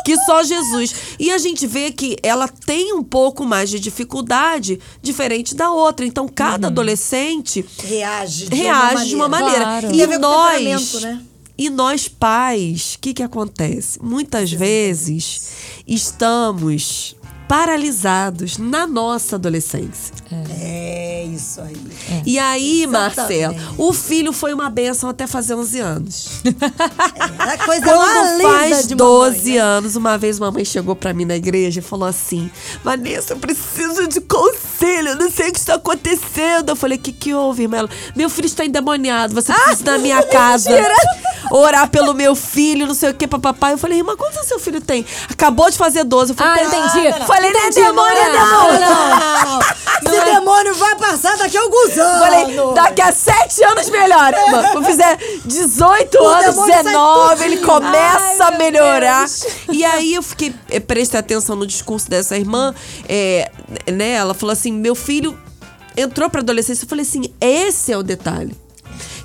que 0.05 0.15
só 0.25 0.43
Jesus. 0.43 0.95
E 1.19 1.31
a 1.31 1.37
gente 1.37 1.65
vê 1.67 1.91
que 1.91 2.17
ela 2.23 2.47
tem 2.47 2.93
um 2.93 3.03
pouco 3.03 3.45
mais 3.45 3.69
de 3.69 3.79
dificuldade 3.79 4.79
diferente 5.01 5.55
da 5.55 5.71
outra. 5.71 6.05
Então, 6.05 6.27
cada 6.27 6.67
adolescente 6.67 7.65
Reage 7.83 8.47
de 8.47 8.55
reage 8.55 8.95
uma 8.95 9.05
de 9.05 9.15
uma 9.15 9.29
maneira. 9.29 9.65
maneira. 9.65 9.81
Claro. 9.81 9.95
E 9.95 10.03
a 10.03 10.07
com 10.07 10.19
nós. 10.19 10.53
temperamento, 10.57 10.99
né? 11.01 11.21
E 11.57 11.69
nós 11.69 12.07
pais, 12.07 12.95
o 12.95 12.99
que, 12.99 13.13
que 13.13 13.23
acontece? 13.23 14.01
Muitas 14.01 14.51
vezes 14.51 15.51
estamos 15.87 17.15
paralisados 17.47 18.57
na 18.57 18.85
nossa 18.87 19.35
adolescência. 19.35 20.13
É 20.59 21.25
isso 21.25 21.61
aí. 21.61 21.75
E 22.25 22.39
aí, 22.39 22.83
Exatamente. 22.83 23.15
Marcela, 23.17 23.55
o 23.77 23.93
filho 23.93 24.33
foi 24.33 24.53
uma 24.53 24.69
benção 24.69 25.09
até 25.09 25.27
fazer 25.27 25.53
11 25.55 25.79
anos. 25.79 26.29
É 26.45 27.53
a 27.53 27.57
coisa 27.57 27.85
mais 27.85 28.13
Quando 28.13 28.37
linda 28.37 28.49
faz 28.49 28.87
de 28.87 28.95
12 28.95 29.37
mamãe, 29.37 29.53
né? 29.53 29.57
anos, 29.59 29.95
uma 29.95 30.17
vez 30.17 30.39
mamãe 30.39 30.65
chegou 30.65 30.95
pra 30.95 31.13
mim 31.13 31.25
na 31.25 31.35
igreja 31.35 31.79
e 31.79 31.83
falou 31.83 32.07
assim: 32.07 32.49
Vanessa, 32.83 33.33
eu 33.33 33.37
preciso 33.37 34.07
de 34.07 34.21
conselho, 34.21 35.09
eu 35.09 35.15
não 35.15 35.29
sei 35.29 35.49
o 35.49 35.53
que 35.53 35.59
está 35.59 35.75
acontecendo. 35.75 36.69
Eu 36.69 36.75
falei: 36.75 36.97
O 36.97 37.01
que, 37.01 37.11
que 37.11 37.33
houve, 37.33 37.63
irmã? 37.63 37.77
Ela, 37.77 37.89
Meu 38.15 38.29
filho 38.29 38.45
está 38.47 38.65
endemoniado, 38.65 39.33
você 39.35 39.53
precisa 39.53 39.81
ir 39.81 39.85
na 39.85 39.97
minha 39.97 40.23
casa. 40.27 40.71
Orar 41.51 41.89
pelo 41.89 42.13
meu 42.13 42.35
filho, 42.35 42.87
não 42.87 42.93
sei 42.95 43.09
o 43.09 43.13
que, 43.13 43.27
papapá. 43.27 43.71
Eu 43.71 43.77
falei, 43.77 43.99
irmã, 43.99 44.15
quantos 44.15 44.47
seu 44.47 44.59
filho 44.59 44.79
tem? 44.81 45.05
Acabou 45.29 45.69
de 45.69 45.77
fazer 45.77 46.03
12. 46.03 46.31
Eu 46.31 46.35
falei, 46.35 46.63
Ah, 46.63 46.65
entendi. 46.65 47.07
Falei, 47.33 47.51
não 47.51 47.59
é 47.61 47.69
demônio, 47.71 48.17
é 48.17 48.31
demônio. 48.31 48.79
Não, 48.79 49.59
Esse 50.05 50.25
demônio 50.25 50.75
vai 50.75 50.95
passar 50.97 51.35
daqui 51.37 51.57
a 51.57 51.61
alguns 51.61 51.97
anos. 51.97 52.19
Falei, 52.19 52.75
daqui 52.75 53.01
a 53.01 53.11
sete 53.11 53.63
anos 53.63 53.89
melhora, 53.89 54.37
irmã. 54.39 54.69
Quando 54.71 54.85
fizer 54.85 55.17
18 55.43 56.17
O 56.17 56.27
anos, 56.27 56.45
demônio 56.45 56.73
sai 56.73 56.83
19, 56.83 57.43
ele 57.45 57.57
começa 57.57 58.45
Ai, 58.45 58.53
a 58.53 58.57
melhorar. 58.57 59.25
E 59.71 59.83
aí 59.83 60.13
eu 60.13 60.21
fiquei, 60.21 60.53
eh, 60.69 60.79
prestei 60.79 61.19
atenção 61.19 61.55
no 61.55 61.65
discurso 61.65 62.07
dessa 62.07 62.37
irmã, 62.37 62.75
é, 63.09 63.49
né? 63.91 64.11
Ela 64.11 64.35
falou 64.35 64.53
assim: 64.53 64.71
meu 64.71 64.93
filho 64.93 65.37
entrou 65.97 66.29
pra 66.29 66.41
adolescência. 66.41 66.85
Eu 66.85 66.89
falei 66.89 67.03
assim: 67.03 67.33
esse 67.41 67.91
é 67.91 67.97
o 67.97 68.03
detalhe. 68.03 68.62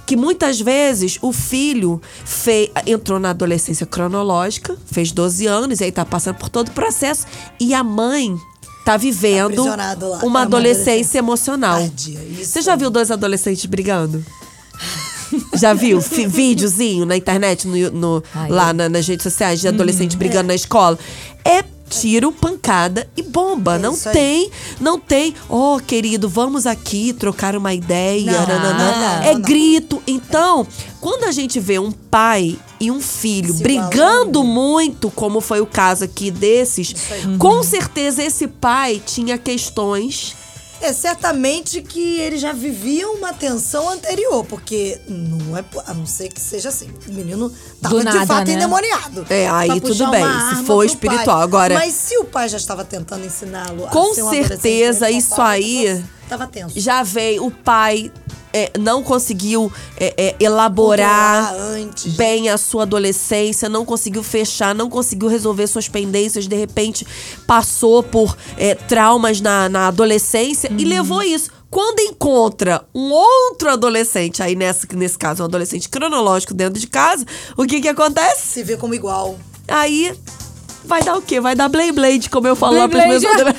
Que 0.08 0.16
muitas 0.16 0.58
vezes 0.58 1.18
o 1.20 1.34
filho 1.34 2.00
fe- 2.24 2.70
entrou 2.86 3.20
na 3.20 3.28
adolescência 3.28 3.84
cronológica, 3.84 4.74
fez 4.90 5.12
12 5.12 5.44
anos, 5.46 5.80
e 5.80 5.84
aí 5.84 5.92
tá 5.92 6.02
passando 6.02 6.36
por 6.36 6.48
todo 6.48 6.68
o 6.68 6.70
processo, 6.70 7.26
e 7.60 7.74
a 7.74 7.84
mãe 7.84 8.34
tá 8.86 8.96
vivendo 8.96 9.62
lá. 9.66 9.74
uma 9.74 10.22
É 10.22 10.24
uma 10.24 10.42
adolescência 10.42 10.92
adolescência. 10.92 11.18
emocional. 11.18 11.90
Você 12.42 12.62
já 12.62 12.74
viu 12.74 12.88
dois 12.88 13.10
adolescentes 13.10 13.66
brigando? 13.66 14.24
Já 15.60 15.74
viu? 15.74 16.00
Fi- 16.00 16.26
videozinho 16.26 17.04
na 17.04 17.14
internet, 17.14 17.68
no, 17.68 17.90
no- 17.90 18.22
lá 18.48 18.72
na- 18.72 18.88
nas 18.88 19.06
redes 19.06 19.22
sociais, 19.24 19.60
de 19.60 19.68
adolescente 19.68 20.12
Uhum. 20.12 20.18
brigando 20.18 20.48
na 20.48 20.54
escola? 20.54 20.98
É 21.44 21.62
tiro, 21.88 22.33
pancada 22.33 23.09
e 23.16 23.23
bomba. 23.23 23.76
É 23.76 23.78
não 23.78 23.95
aí. 23.95 24.12
tem, 24.12 24.50
não 24.80 24.99
tem. 24.99 25.35
Oh, 25.49 25.80
querido, 25.85 26.28
vamos 26.28 26.66
aqui 26.66 27.12
trocar 27.12 27.57
uma 27.57 27.73
ideia. 27.73 28.33
Não, 28.33 28.47
nananã. 28.47 29.18
não, 29.21 29.23
é 29.23 29.35
não. 29.35 29.40
grito. 29.40 30.02
Então, 30.07 30.66
quando 31.00 31.25
a 31.25 31.33
gente 31.33 31.59
vê 31.59 31.78
um 31.78 31.90
pai 31.92 32.59
e 32.80 32.90
um 32.90 33.00
filho 33.00 33.54
Se 33.54 33.62
brigando 33.62 34.45
muito, 34.45 35.11
como 35.11 35.40
foi 35.40 35.61
o 35.61 35.66
caso 35.66 36.04
aqui 36.04 36.30
desses, 36.30 36.95
com 37.38 37.62
certeza 37.62 38.23
esse 38.23 38.47
pai 38.47 39.02
tinha 39.04 39.37
questões 39.37 40.37
É 40.80 40.92
certamente 40.92 41.82
que 41.82 42.20
eles 42.20 42.40
já 42.40 42.52
viviam 42.52 43.14
uma 43.14 43.32
tensão 43.32 43.88
anterior, 43.90 44.44
porque 44.44 45.00
não 45.08 45.56
é. 45.56 45.64
A 45.87 45.92
não 45.92 46.06
ser 46.06 46.28
que 46.28 46.40
seja 46.40 46.68
assim. 46.68 46.88
O 47.08 47.12
menino 47.12 47.52
nada, 47.82 48.20
de 48.20 48.26
fato 48.26 48.47
né? 48.47 48.54
endemoniado. 48.54 49.26
É, 49.28 49.49
aí 49.49 49.80
tudo 49.80 50.11
bem, 50.11 50.25
se 50.56 50.64
for 50.64 50.85
espiritual. 50.85 51.25
pai. 51.25 51.42
Agora- 51.42 51.75
Mas 51.75 51.94
se 51.94 52.16
o 52.18 52.25
pai 52.25 52.49
já 52.49 52.56
estava 52.58 52.85
tentando 52.85 53.25
ensiná-lo 53.26 53.87
a 53.87 53.90
Com 53.90 54.14
ser 54.14 54.47
certeza, 54.49 55.11
isso 55.11 55.40
aí 55.40 56.02
Tava 56.28 56.47
tenso. 56.47 56.78
já 56.78 57.02
veio 57.02 57.47
o 57.47 57.50
pai 57.50 58.12
é, 58.58 58.70
não 58.78 59.02
conseguiu 59.02 59.72
é, 59.96 60.14
é, 60.16 60.36
elaborar 60.40 61.54
bem 62.16 62.48
a 62.48 62.58
sua 62.58 62.82
adolescência, 62.82 63.68
não 63.68 63.84
conseguiu 63.84 64.22
fechar, 64.22 64.74
não 64.74 64.90
conseguiu 64.90 65.28
resolver 65.28 65.66
suas 65.68 65.88
pendências, 65.88 66.48
de 66.48 66.56
repente 66.56 67.06
passou 67.46 68.02
por 68.02 68.36
é, 68.56 68.74
traumas 68.74 69.40
na, 69.40 69.68
na 69.68 69.86
adolescência 69.88 70.70
e 70.76 70.84
levou 70.84 71.22
isso. 71.22 71.50
Quando 71.70 72.00
encontra 72.00 72.84
um 72.94 73.12
outro 73.12 73.70
adolescente, 73.70 74.42
aí 74.42 74.56
nessa, 74.56 74.86
nesse 74.94 75.18
caso 75.18 75.42
um 75.42 75.46
adolescente 75.46 75.88
cronológico 75.88 76.54
dentro 76.54 76.80
de 76.80 76.86
casa, 76.86 77.24
o 77.56 77.64
que 77.64 77.80
que 77.80 77.88
acontece? 77.88 78.48
Se 78.48 78.62
vê 78.64 78.76
como 78.76 78.94
igual. 78.94 79.38
Aí 79.68 80.16
vai 80.88 81.02
dar 81.02 81.16
o 81.16 81.23
quê? 81.23 81.40
Vai 81.40 81.54
dar 81.54 81.68
Blade 81.68 81.92
Blade, 81.92 82.30
como 82.30 82.49
eu 82.49 82.57
falo 82.57 82.78
lá 82.78 82.88
pros 82.88 83.04
meus 83.04 83.23
Blade. 83.23 83.57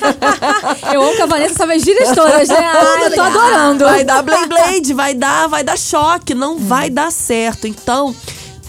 Eu 0.92 1.02
amo 1.04 1.16
que 1.16 1.22
a 1.22 1.26
Vanessa 1.28 1.54
sabe 1.54 1.74
as 1.74 2.16
todas, 2.16 2.50
né? 2.50 2.56
Ah, 2.60 3.04
eu 3.04 3.12
tô 3.14 3.22
adorando. 3.22 3.86
Vai 3.86 4.04
dar 4.04 4.24
Blade 4.24 4.48
Blade, 4.48 4.94
vai 4.94 5.14
dar, 5.14 5.48
vai 5.48 5.64
dar 5.64 5.78
choque, 5.78 6.34
não 6.34 6.58
vai 6.58 6.90
dar 6.90 7.12
certo. 7.12 7.68
Então, 7.68 8.16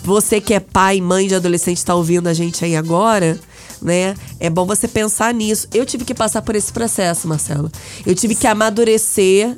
você 0.03 0.41
que 0.41 0.53
é 0.53 0.61
pai 0.61 1.01
mãe 1.01 1.27
de 1.27 1.35
adolescente 1.35 1.85
tá 1.85 1.95
ouvindo 1.95 2.29
a 2.29 2.35
gente 2.35 2.65
aí 2.65 2.77
agora, 2.77 3.39
né? 3.81 4.15
É 4.39 4.51
bom 4.51 4.67
você 4.67 4.87
pensar 4.87 5.33
nisso. 5.33 5.67
Eu 5.73 5.87
tive 5.87 6.05
que 6.05 6.15
passar 6.15 6.43
por 6.43 6.55
esse 6.55 6.73
processo, 6.73 7.27
Marcelo. 7.27 7.71
Eu 8.05 8.15
tive 8.15 8.35
que 8.35 8.47
amadurecer, 8.47 9.57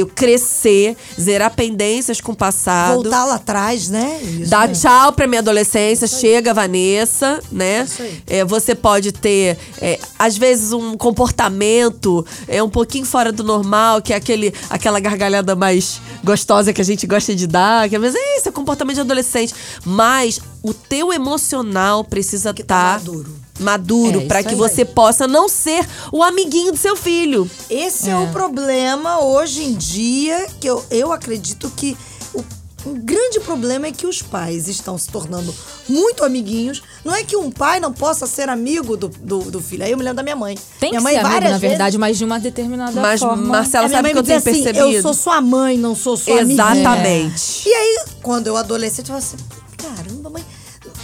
eu 0.00 0.06
crescer, 0.06 0.96
zerar 1.20 1.54
pendências 1.54 2.20
com 2.20 2.32
o 2.32 2.36
passado. 2.36 3.02
Voltar 3.02 3.24
lá 3.24 3.34
atrás, 3.34 3.88
né? 3.88 4.20
Isso, 4.22 4.50
né? 4.50 4.68
tchau 4.68 5.12
pra 5.12 5.26
minha 5.26 5.40
adolescência, 5.40 6.06
chega, 6.06 6.54
Vanessa, 6.54 7.40
né? 7.50 7.84
Isso 7.84 8.02
aí. 8.02 8.22
É, 8.26 8.44
você 8.44 8.74
pode 8.74 9.12
ter, 9.12 9.58
é, 9.80 9.98
às 10.18 10.36
vezes, 10.36 10.72
um 10.72 10.96
comportamento 10.96 12.24
é 12.46 12.62
um 12.62 12.68
pouquinho 12.68 13.04
fora 13.04 13.32
do 13.32 13.42
normal, 13.42 14.00
que 14.00 14.12
é 14.12 14.16
aquele, 14.16 14.52
aquela 14.70 15.00
gargalhada 15.00 15.54
mais 15.56 16.00
gostosa 16.22 16.72
que 16.72 16.80
a 16.80 16.84
gente 16.84 17.06
gosta 17.06 17.34
de 17.34 17.46
dar, 17.46 17.88
que 17.88 17.96
às 17.96 18.02
vezes 18.02 18.18
é 18.20 18.38
isso, 18.38 18.48
é 18.48 18.52
comportamento 18.52 18.96
de 18.96 19.00
adolescente. 19.00 19.54
Mas 19.84 20.40
o 20.62 20.74
teu 20.74 21.12
emocional 21.12 22.04
precisa 22.04 22.52
Que 22.52 22.62
tá 22.62 22.98
estar 22.98 23.10
maduro. 23.10 23.37
Maduro 23.58 24.20
É, 24.22 24.24
pra 24.26 24.40
isso 24.40 24.48
que 24.48 24.54
aí. 24.54 24.58
você 24.60 24.84
possa 24.84 25.26
não 25.26 25.48
ser 25.48 25.86
o 26.12 26.22
amiguinho 26.22 26.72
do 26.72 26.78
seu 26.78 26.94
filho. 26.96 27.50
Esse 27.68 28.10
é. 28.10 28.16
o 28.16 28.28
problema 28.28 29.20
hoje 29.20 29.64
em 29.64 29.74
dia, 29.74 30.46
que 30.60 30.66
eu, 30.68 30.84
eu 30.90 31.12
acredito 31.12 31.70
que 31.76 31.96
o, 32.34 32.42
um 32.86 32.94
grande 32.94 33.40
problema 33.40 33.86
é 33.88 33.92
que 33.92 34.06
os 34.06 34.22
pais 34.22 34.68
estão 34.68 34.96
se 34.96 35.08
tornando 35.08 35.52
muito 35.88 36.24
amiguinhos. 36.24 36.82
Não 37.04 37.14
é 37.14 37.24
que 37.24 37.36
um 37.36 37.50
pai 37.50 37.80
não 37.80 37.92
possa 37.92 38.26
ser 38.26 38.48
amigo 38.48 38.96
do, 38.96 39.08
do, 39.08 39.38
do 39.50 39.60
filho. 39.60 39.82
Aí 39.84 39.90
eu 39.90 39.96
me 39.98 40.04
lembro 40.04 40.16
da 40.16 40.22
minha 40.22 40.36
mãe. 40.36 40.56
Tem 40.78 40.90
minha 40.90 41.00
que 41.00 41.04
mãe 41.04 41.14
ser 41.14 41.18
amigo, 41.20 41.32
várias 41.34 41.52
na 41.52 41.58
vezes- 41.58 41.70
verdade, 41.76 41.98
mas 41.98 42.16
de 42.18 42.24
uma 42.24 42.38
determinada 42.38 43.00
Mas, 43.00 43.20
forma. 43.20 43.36
Marcela, 43.42 43.86
a 43.86 43.88
minha 43.88 43.98
sabe 43.98 44.08
o 44.08 44.12
que 44.12 44.18
eu 44.18 44.22
tenho 44.22 44.38
assim, 44.38 44.52
percebido? 44.64 44.78
eu 44.96 45.02
sou 45.02 45.12
sua 45.14 45.40
mãe, 45.40 45.76
não 45.76 45.94
sou 45.96 46.16
sua 46.16 46.40
amiga. 46.40 46.52
Exatamente. 46.62 47.68
E 47.68 47.72
aí, 47.74 47.98
quando 48.22 48.46
eu 48.46 48.56
adolescente, 48.56 49.10
eu 49.10 49.16
falava 49.20 49.26
assim, 49.26 49.36
caramba, 49.76 50.30
mãe. 50.30 50.44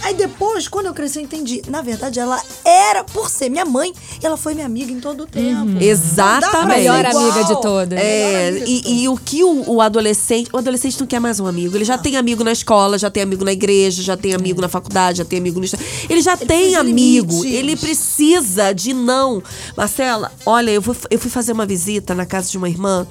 Aí 0.05 0.13
depois, 0.13 0.67
quando 0.67 0.85
eu 0.85 0.93
cresci, 0.93 1.17
eu 1.17 1.23
entendi. 1.23 1.63
Na 1.67 1.81
verdade, 1.81 2.19
ela 2.19 2.39
era, 2.63 3.03
por 3.03 3.27
ser 3.27 3.49
minha 3.49 3.65
mãe, 3.65 3.91
ela 4.21 4.37
foi 4.37 4.53
minha 4.53 4.67
amiga 4.67 4.91
em 4.91 4.99
todo 4.99 5.23
o 5.23 5.25
tempo. 5.25 5.65
Não 5.65 5.75
pra 5.75 5.83
Exatamente. 5.83 6.77
Melhor 6.77 7.05
amiga 7.07 7.43
de 7.43 7.59
todas. 7.59 7.99
É, 7.99 8.49
amiga 8.49 8.65
de 8.65 8.71
e, 8.71 8.81
todas. 8.83 8.97
e 9.01 9.07
o 9.09 9.17
que 9.17 9.43
o, 9.43 9.71
o 9.71 9.81
adolescente. 9.81 10.47
O 10.53 10.57
adolescente 10.57 10.99
não 10.99 11.07
quer 11.07 11.19
mais 11.19 11.39
um 11.39 11.47
amigo. 11.47 11.75
Ele 11.75 11.83
já 11.83 11.97
tem 11.97 12.17
amigo 12.17 12.43
na 12.43 12.51
escola, 12.51 12.99
já 12.99 13.09
tem 13.09 13.23
amigo 13.23 13.43
na 13.43 13.51
igreja, 13.51 14.03
já 14.03 14.15
tem 14.15 14.35
amigo 14.35 14.61
na 14.61 14.69
faculdade, 14.69 15.17
já 15.17 15.25
tem 15.25 15.39
amigo 15.39 15.59
no. 15.59 15.65
Ele 16.07 16.21
já 16.21 16.37
tem 16.37 16.45
precisa 16.47 16.69
de 16.69 16.75
amigo. 16.91 17.33
limites. 17.33 17.57
Ele 17.59 17.75
precisa 17.75 18.73
de 18.73 18.93
não. 18.93 19.41
Marcela, 19.75 20.31
olha, 20.45 20.69
eu, 20.69 20.83
fui- 20.83 20.95
eu 21.09 21.17
fui 21.17 21.31
fazer 21.31 21.51
uma 21.51 21.65
visita 21.65 22.13
na 22.13 22.27
casa 22.27 22.51
de 22.51 22.59
uma 22.59 22.69
irmã 22.69 23.07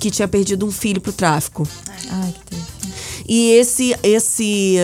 que 0.00 0.10
tinha 0.10 0.26
perdido 0.26 0.66
um 0.66 0.72
filho 0.72 1.00
pro 1.00 1.12
tráfico. 1.12 1.62
Ai, 2.10 2.32
que 2.32 2.40
triste. 2.46 2.72
E 3.28 3.50
esse 3.52 3.96
esse 4.02 4.76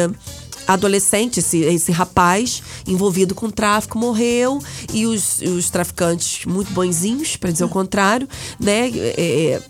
adolescente, 0.68 1.40
esse, 1.40 1.58
esse 1.58 1.90
rapaz 1.90 2.62
envolvido 2.86 3.34
com 3.34 3.48
tráfico 3.48 3.98
morreu 3.98 4.62
e 4.92 5.06
os, 5.06 5.40
os 5.40 5.70
traficantes 5.70 6.44
muito 6.44 6.70
bonzinhos, 6.72 7.36
para 7.36 7.50
dizer 7.50 7.64
o 7.64 7.68
contrário, 7.68 8.28
né, 8.60 8.90
é, 8.94 9.62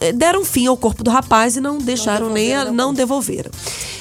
é, 0.00 0.12
deram 0.12 0.44
fim 0.44 0.66
ao 0.66 0.76
corpo 0.76 1.02
do 1.02 1.10
rapaz 1.10 1.56
e 1.56 1.60
não 1.60 1.78
deixaram 1.78 2.30
nem 2.30 2.54
a, 2.54 2.64
devolveram, 2.64 2.74
não 2.74 2.94
devolveram. 2.94 3.50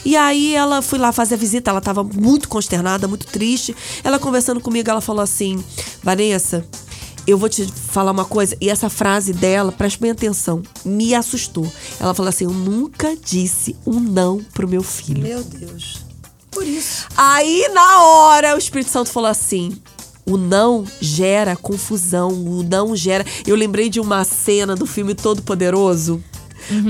E 0.05 0.15
aí 0.15 0.55
ela 0.55 0.81
foi 0.81 1.00
lá 1.00 1.11
fazer 1.11 1.35
a 1.35 1.38
visita, 1.38 1.71
ela 1.71 1.79
estava 1.79 2.03
muito 2.03 2.47
consternada, 2.47 3.07
muito 3.07 3.27
triste. 3.27 3.75
Ela 4.03 4.19
conversando 4.19 4.59
comigo, 4.59 4.89
ela 4.89 5.01
falou 5.01 5.21
assim: 5.21 5.63
"Vanessa, 6.03 6.65
eu 7.31 7.38
vou 7.38 7.50
te 7.50 7.65
falar 7.65 8.11
uma 8.11 8.25
coisa, 8.25 8.55
e 8.59 8.69
essa 8.69 8.89
frase 8.89 9.33
dela, 9.33 9.71
preste 9.71 10.00
bem 10.00 10.11
atenção, 10.11 10.61
me 10.85 11.15
assustou. 11.15 11.71
Ela 12.00 12.13
falou 12.13 12.29
assim: 12.29 12.45
Eu 12.45 12.51
nunca 12.51 13.15
disse 13.15 13.75
um 13.85 14.00
não 14.00 14.43
pro 14.53 14.67
meu 14.67 14.83
filho. 14.83 15.23
Meu 15.23 15.43
Deus. 15.43 16.05
Por 16.51 16.65
isso. 16.65 17.07
Aí, 17.15 17.67
na 17.73 18.01
hora, 18.03 18.55
o 18.55 18.57
Espírito 18.57 18.91
Santo 18.91 19.09
falou 19.09 19.29
assim. 19.29 19.71
O 20.23 20.38
não 20.38 20.85
gera 21.01 21.55
confusão, 21.55 22.29
o 22.29 22.63
não 22.63 22.95
gera. 22.95 23.25
Eu 23.45 23.55
lembrei 23.55 23.89
de 23.89 24.00
uma 24.00 24.23
cena 24.23 24.75
do 24.75 24.85
filme 24.85 25.15
Todo 25.15 25.41
Poderoso. 25.41 26.23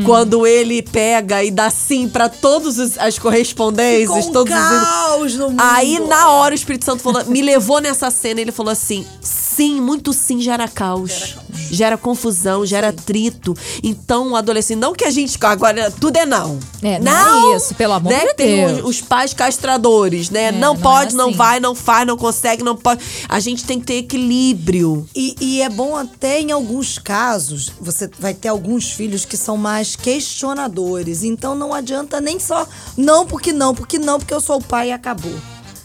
Quando 0.06 0.46
ele 0.46 0.82
pega 0.82 1.44
e 1.44 1.52
dá 1.52 1.70
sim 1.70 2.08
pra 2.10 2.28
todas 2.30 2.78
os- 2.78 2.98
as 2.98 3.18
correspondências, 3.18 4.26
Ficou 4.26 4.30
um 4.30 4.34
todos 4.34 4.54
os 4.54 4.60
caos 4.60 5.36
no 5.36 5.50
mundo. 5.50 5.62
Aí, 5.62 6.00
na 6.00 6.30
hora, 6.32 6.54
o 6.54 6.56
Espírito 6.56 6.86
Santo 6.86 7.02
falou, 7.04 7.26
me 7.26 7.42
levou 7.42 7.80
nessa 7.82 8.10
cena 8.12 8.40
e 8.40 8.44
ele 8.44 8.52
falou 8.52 8.72
assim: 8.72 9.06
sim, 9.22 9.80
muito 9.82 10.14
sim 10.14 10.40
gera 10.42 10.68
caos. 10.68 11.36
Gera, 11.70 11.98
confusão, 11.98 12.66
gera 12.66 12.90
atrito. 12.90 13.56
Então, 13.84 14.32
o 14.32 14.36
adolescente, 14.36 14.80
não 14.80 14.94
que 14.94 15.06
a 15.06 15.12
gente. 15.12 15.38
Agora, 15.42 15.92
tudo 15.92 16.18
é 16.18 16.26
não. 16.26 16.60
É, 16.82 17.00
não 17.00 17.54
é 17.54 17.56
isso, 17.56 17.76
pelo 17.76 17.94
amor 17.94 18.12
né? 18.12 18.26
de 18.28 18.34
Tem 18.34 18.66
Deus. 18.66 18.80
os, 18.80 18.86
os 18.86 19.02
pais 19.02 19.34
castradores, 19.34 20.30
né? 20.30 20.46
É, 20.46 20.52
não 20.52 20.72
não 20.74 20.78
pode, 20.78 21.14
é 21.14 21.18
não 21.18 21.30
assim. 21.30 21.38
vai, 21.38 21.60
não 21.60 21.76
faz, 21.76 22.08
não 22.08 22.18
consegue, 22.18 22.64
não 22.64 22.76
pode. 22.76 23.02
A 23.28 23.40
gente 23.40 23.66
tem 23.66 23.80
que 23.80 23.86
ter 23.86 23.96
equilíbrio. 23.96 25.08
E, 25.16 25.36
e 25.40 25.62
é 25.62 25.70
bom 25.70 25.96
até 25.96 26.40
em 26.40 26.52
alguns 26.52 26.98
casos, 26.98 27.72
você 27.80 28.10
vai 28.20 28.34
ter 28.34 28.48
alguns 28.48 28.92
filhos 28.92 29.26
que 29.26 29.38
são 29.38 29.58
mais 29.58 29.96
questionadores. 29.96 31.24
Então 31.24 31.56
não 31.56 31.74
adianta 31.74 32.20
nem 32.22 32.40
só 32.40 32.68
não 32.98 33.26
porque 33.26 33.52
não, 33.52 33.74
porque 33.76 33.98
não, 33.98 34.20
porque 34.20 34.34
eu 34.34 34.42
sou 34.42 34.58
o 34.58 34.64
pai 34.64 34.90
e 34.90 34.92
acabou. 34.92 35.34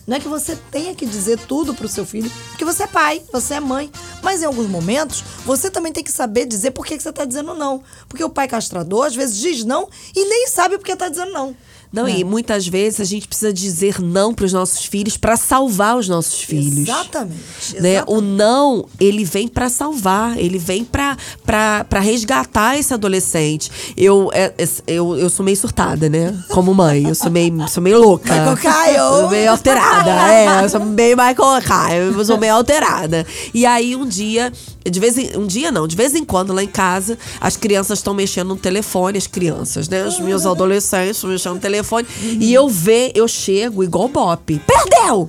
Não 0.06 0.16
é 0.16 0.20
que 0.20 0.28
você 0.28 0.54
tenha 0.70 0.94
que 0.94 1.04
dizer 1.04 1.38
tudo 1.48 1.74
pro 1.74 1.88
seu 1.88 2.06
filho, 2.06 2.30
porque 2.50 2.64
você 2.64 2.84
é 2.84 2.86
pai, 2.86 3.22
você 3.32 3.54
é 3.54 3.60
mãe. 3.60 3.90
Mas 4.22 4.40
em 4.40 4.44
alguns 4.44 4.68
momentos, 4.68 5.24
você 5.44 5.68
também 5.68 5.92
tem 5.92 6.04
que 6.04 6.12
saber 6.12 6.46
dizer 6.46 6.70
por 6.70 6.86
que, 6.86 6.98
você 6.98 7.12
tá 7.12 7.24
dizendo 7.24 7.54
não. 7.54 7.82
Porque 8.08 8.22
o 8.22 8.30
pai 8.30 8.46
castrador, 8.46 9.06
às 9.06 9.16
vezes, 9.16 9.36
diz 9.36 9.64
não 9.64 9.88
e 10.14 10.24
nem 10.24 10.46
sabe 10.46 10.78
por 10.78 10.84
que 10.84 10.94
tá 10.94 11.08
dizendo 11.08 11.32
não. 11.32 11.56
Não, 11.92 12.06
É. 12.06 12.18
e 12.18 12.24
muitas 12.24 12.66
vezes 12.66 13.00
a 13.00 13.04
gente 13.04 13.26
precisa 13.26 13.52
dizer 13.52 14.00
não 14.00 14.34
para 14.34 14.44
os 14.44 14.52
nossos 14.52 14.84
filhos 14.84 15.16
para 15.16 15.36
salvar 15.36 15.96
os 15.96 16.08
nossos 16.08 16.40
filhos. 16.42 16.88
Exatamente. 16.88 17.36
Né? 17.80 17.94
exatamente. 17.94 18.04
O 18.06 18.20
não, 18.20 18.86
ele 19.00 19.24
vem 19.24 19.48
para 19.48 19.68
salvar, 19.68 20.38
ele 20.38 20.58
vem 20.58 20.84
pra 20.84 21.16
resgatar 22.00 22.76
esse 22.78 22.92
adolescente. 22.92 23.70
Eu, 23.96 24.30
é, 24.32 24.52
é, 24.58 24.68
eu, 24.86 25.16
eu 25.16 25.30
sou 25.30 25.44
meio 25.44 25.56
surtada, 25.56 26.08
né? 26.08 26.36
Como 26.48 26.74
mãe. 26.74 27.08
Eu 27.08 27.14
sou 27.14 27.30
meio, 27.30 27.68
sou 27.68 27.82
meio 27.82 27.98
louca. 28.00 28.32
Michael 28.32 28.56
Kyle. 28.56 28.96
Eu 28.96 29.10
sou 29.20 29.30
meio 29.30 29.50
alterada. 29.50 30.10
é, 30.32 30.64
eu 30.64 30.68
sou 30.68 30.80
meio 30.84 31.16
Michael 31.16 31.62
Kyle. 31.62 32.18
Eu 32.18 32.24
sou 32.24 32.38
meio 32.38 32.54
alterada. 32.54 33.26
E 33.54 33.64
aí, 33.64 33.96
um 33.96 34.06
dia, 34.06 34.52
de 34.84 35.00
vez 35.00 35.16
em, 35.16 35.36
um 35.36 35.46
dia 35.46 35.70
não, 35.72 35.86
de 35.86 35.96
vez 35.96 36.14
em 36.14 36.24
quando 36.24 36.52
lá 36.52 36.62
em 36.62 36.68
casa, 36.68 37.18
as 37.40 37.56
crianças 37.56 37.98
estão 37.98 38.14
mexendo 38.14 38.48
no 38.48 38.56
telefone, 38.56 39.18
as 39.18 39.26
crianças, 39.26 39.88
né? 39.88 40.04
Os 40.04 40.18
meus 40.20 40.46
adolescentes 40.46 41.16
estão 41.16 41.30
mexendo 41.30 41.54
no 41.54 41.60
telefone. 41.60 41.75
E 42.40 42.52
eu 42.52 42.68
ve, 42.68 43.12
eu 43.14 43.26
chego 43.28 43.82
igual 43.82 44.08
Bop. 44.08 44.60
Perdeu! 44.66 45.28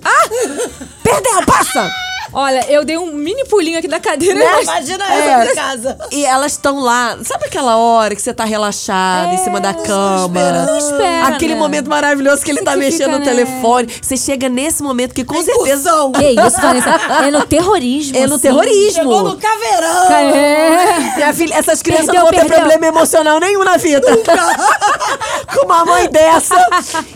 Perdeu, 1.03 1.45
passa! 1.45 2.06
Olha, 2.39 2.71
eu 2.71 2.85
dei 2.85 2.99
um 2.99 3.07
mini 3.13 3.43
pulinho 3.45 3.79
aqui 3.79 3.87
da 3.87 3.99
cadeira. 3.99 4.35
Né? 4.39 4.45
Imagina 4.61 5.05
É. 5.11 5.17
essa 5.41 5.51
em 5.51 5.55
casa. 5.55 5.97
E 6.11 6.23
elas 6.23 6.51
estão 6.51 6.79
lá, 6.79 7.17
sabe 7.23 7.45
aquela 7.45 7.77
hora 7.77 8.15
que 8.15 8.21
você 8.21 8.31
tá 8.31 8.45
relaxada 8.45 9.33
em 9.33 9.37
cima 9.39 9.59
da 9.59 9.73
cama? 9.73 10.29
Não 10.67 10.77
espera, 10.77 11.27
Aquele 11.29 11.55
né? 11.55 11.59
momento 11.59 11.89
maravilhoso 11.89 12.43
que 12.43 12.51
ele 12.51 12.59
Você 12.59 12.65
tá 12.65 12.73
que 12.73 12.77
mexendo 12.77 13.05
fica, 13.05 13.11
no 13.13 13.19
né? 13.19 13.25
telefone. 13.25 13.87
Você 13.99 14.15
chega 14.15 14.47
nesse 14.49 14.83
momento 14.83 15.15
que 15.15 15.23
com 15.23 15.41
certeza 15.41 15.89
Incursão. 15.89 16.11
Que 16.17 16.29
isso, 16.29 16.61
Vanessa? 16.61 16.89
É 17.25 17.31
no 17.31 17.43
terrorismo. 17.45 18.15
é 18.17 18.27
no 18.27 18.35
assim. 18.35 18.41
terrorismo. 18.43 18.91
Chegou 18.93 19.23
no 19.23 19.37
caveirão. 19.37 20.11
É. 20.13 20.99
Minha 21.15 21.33
filha, 21.33 21.55
essas 21.55 21.81
crianças 21.81 22.05
Perdeu, 22.05 22.23
não 22.23 22.31
vão 22.31 22.39
ter 22.39 22.45
perdeu. 22.47 22.59
problema 22.67 22.85
emocional 22.85 23.39
nenhum 23.39 23.63
na 23.63 23.77
vida. 23.77 24.05
Com 25.55 25.65
uma 25.65 25.85
mãe 25.85 26.07
dessa. 26.09 26.55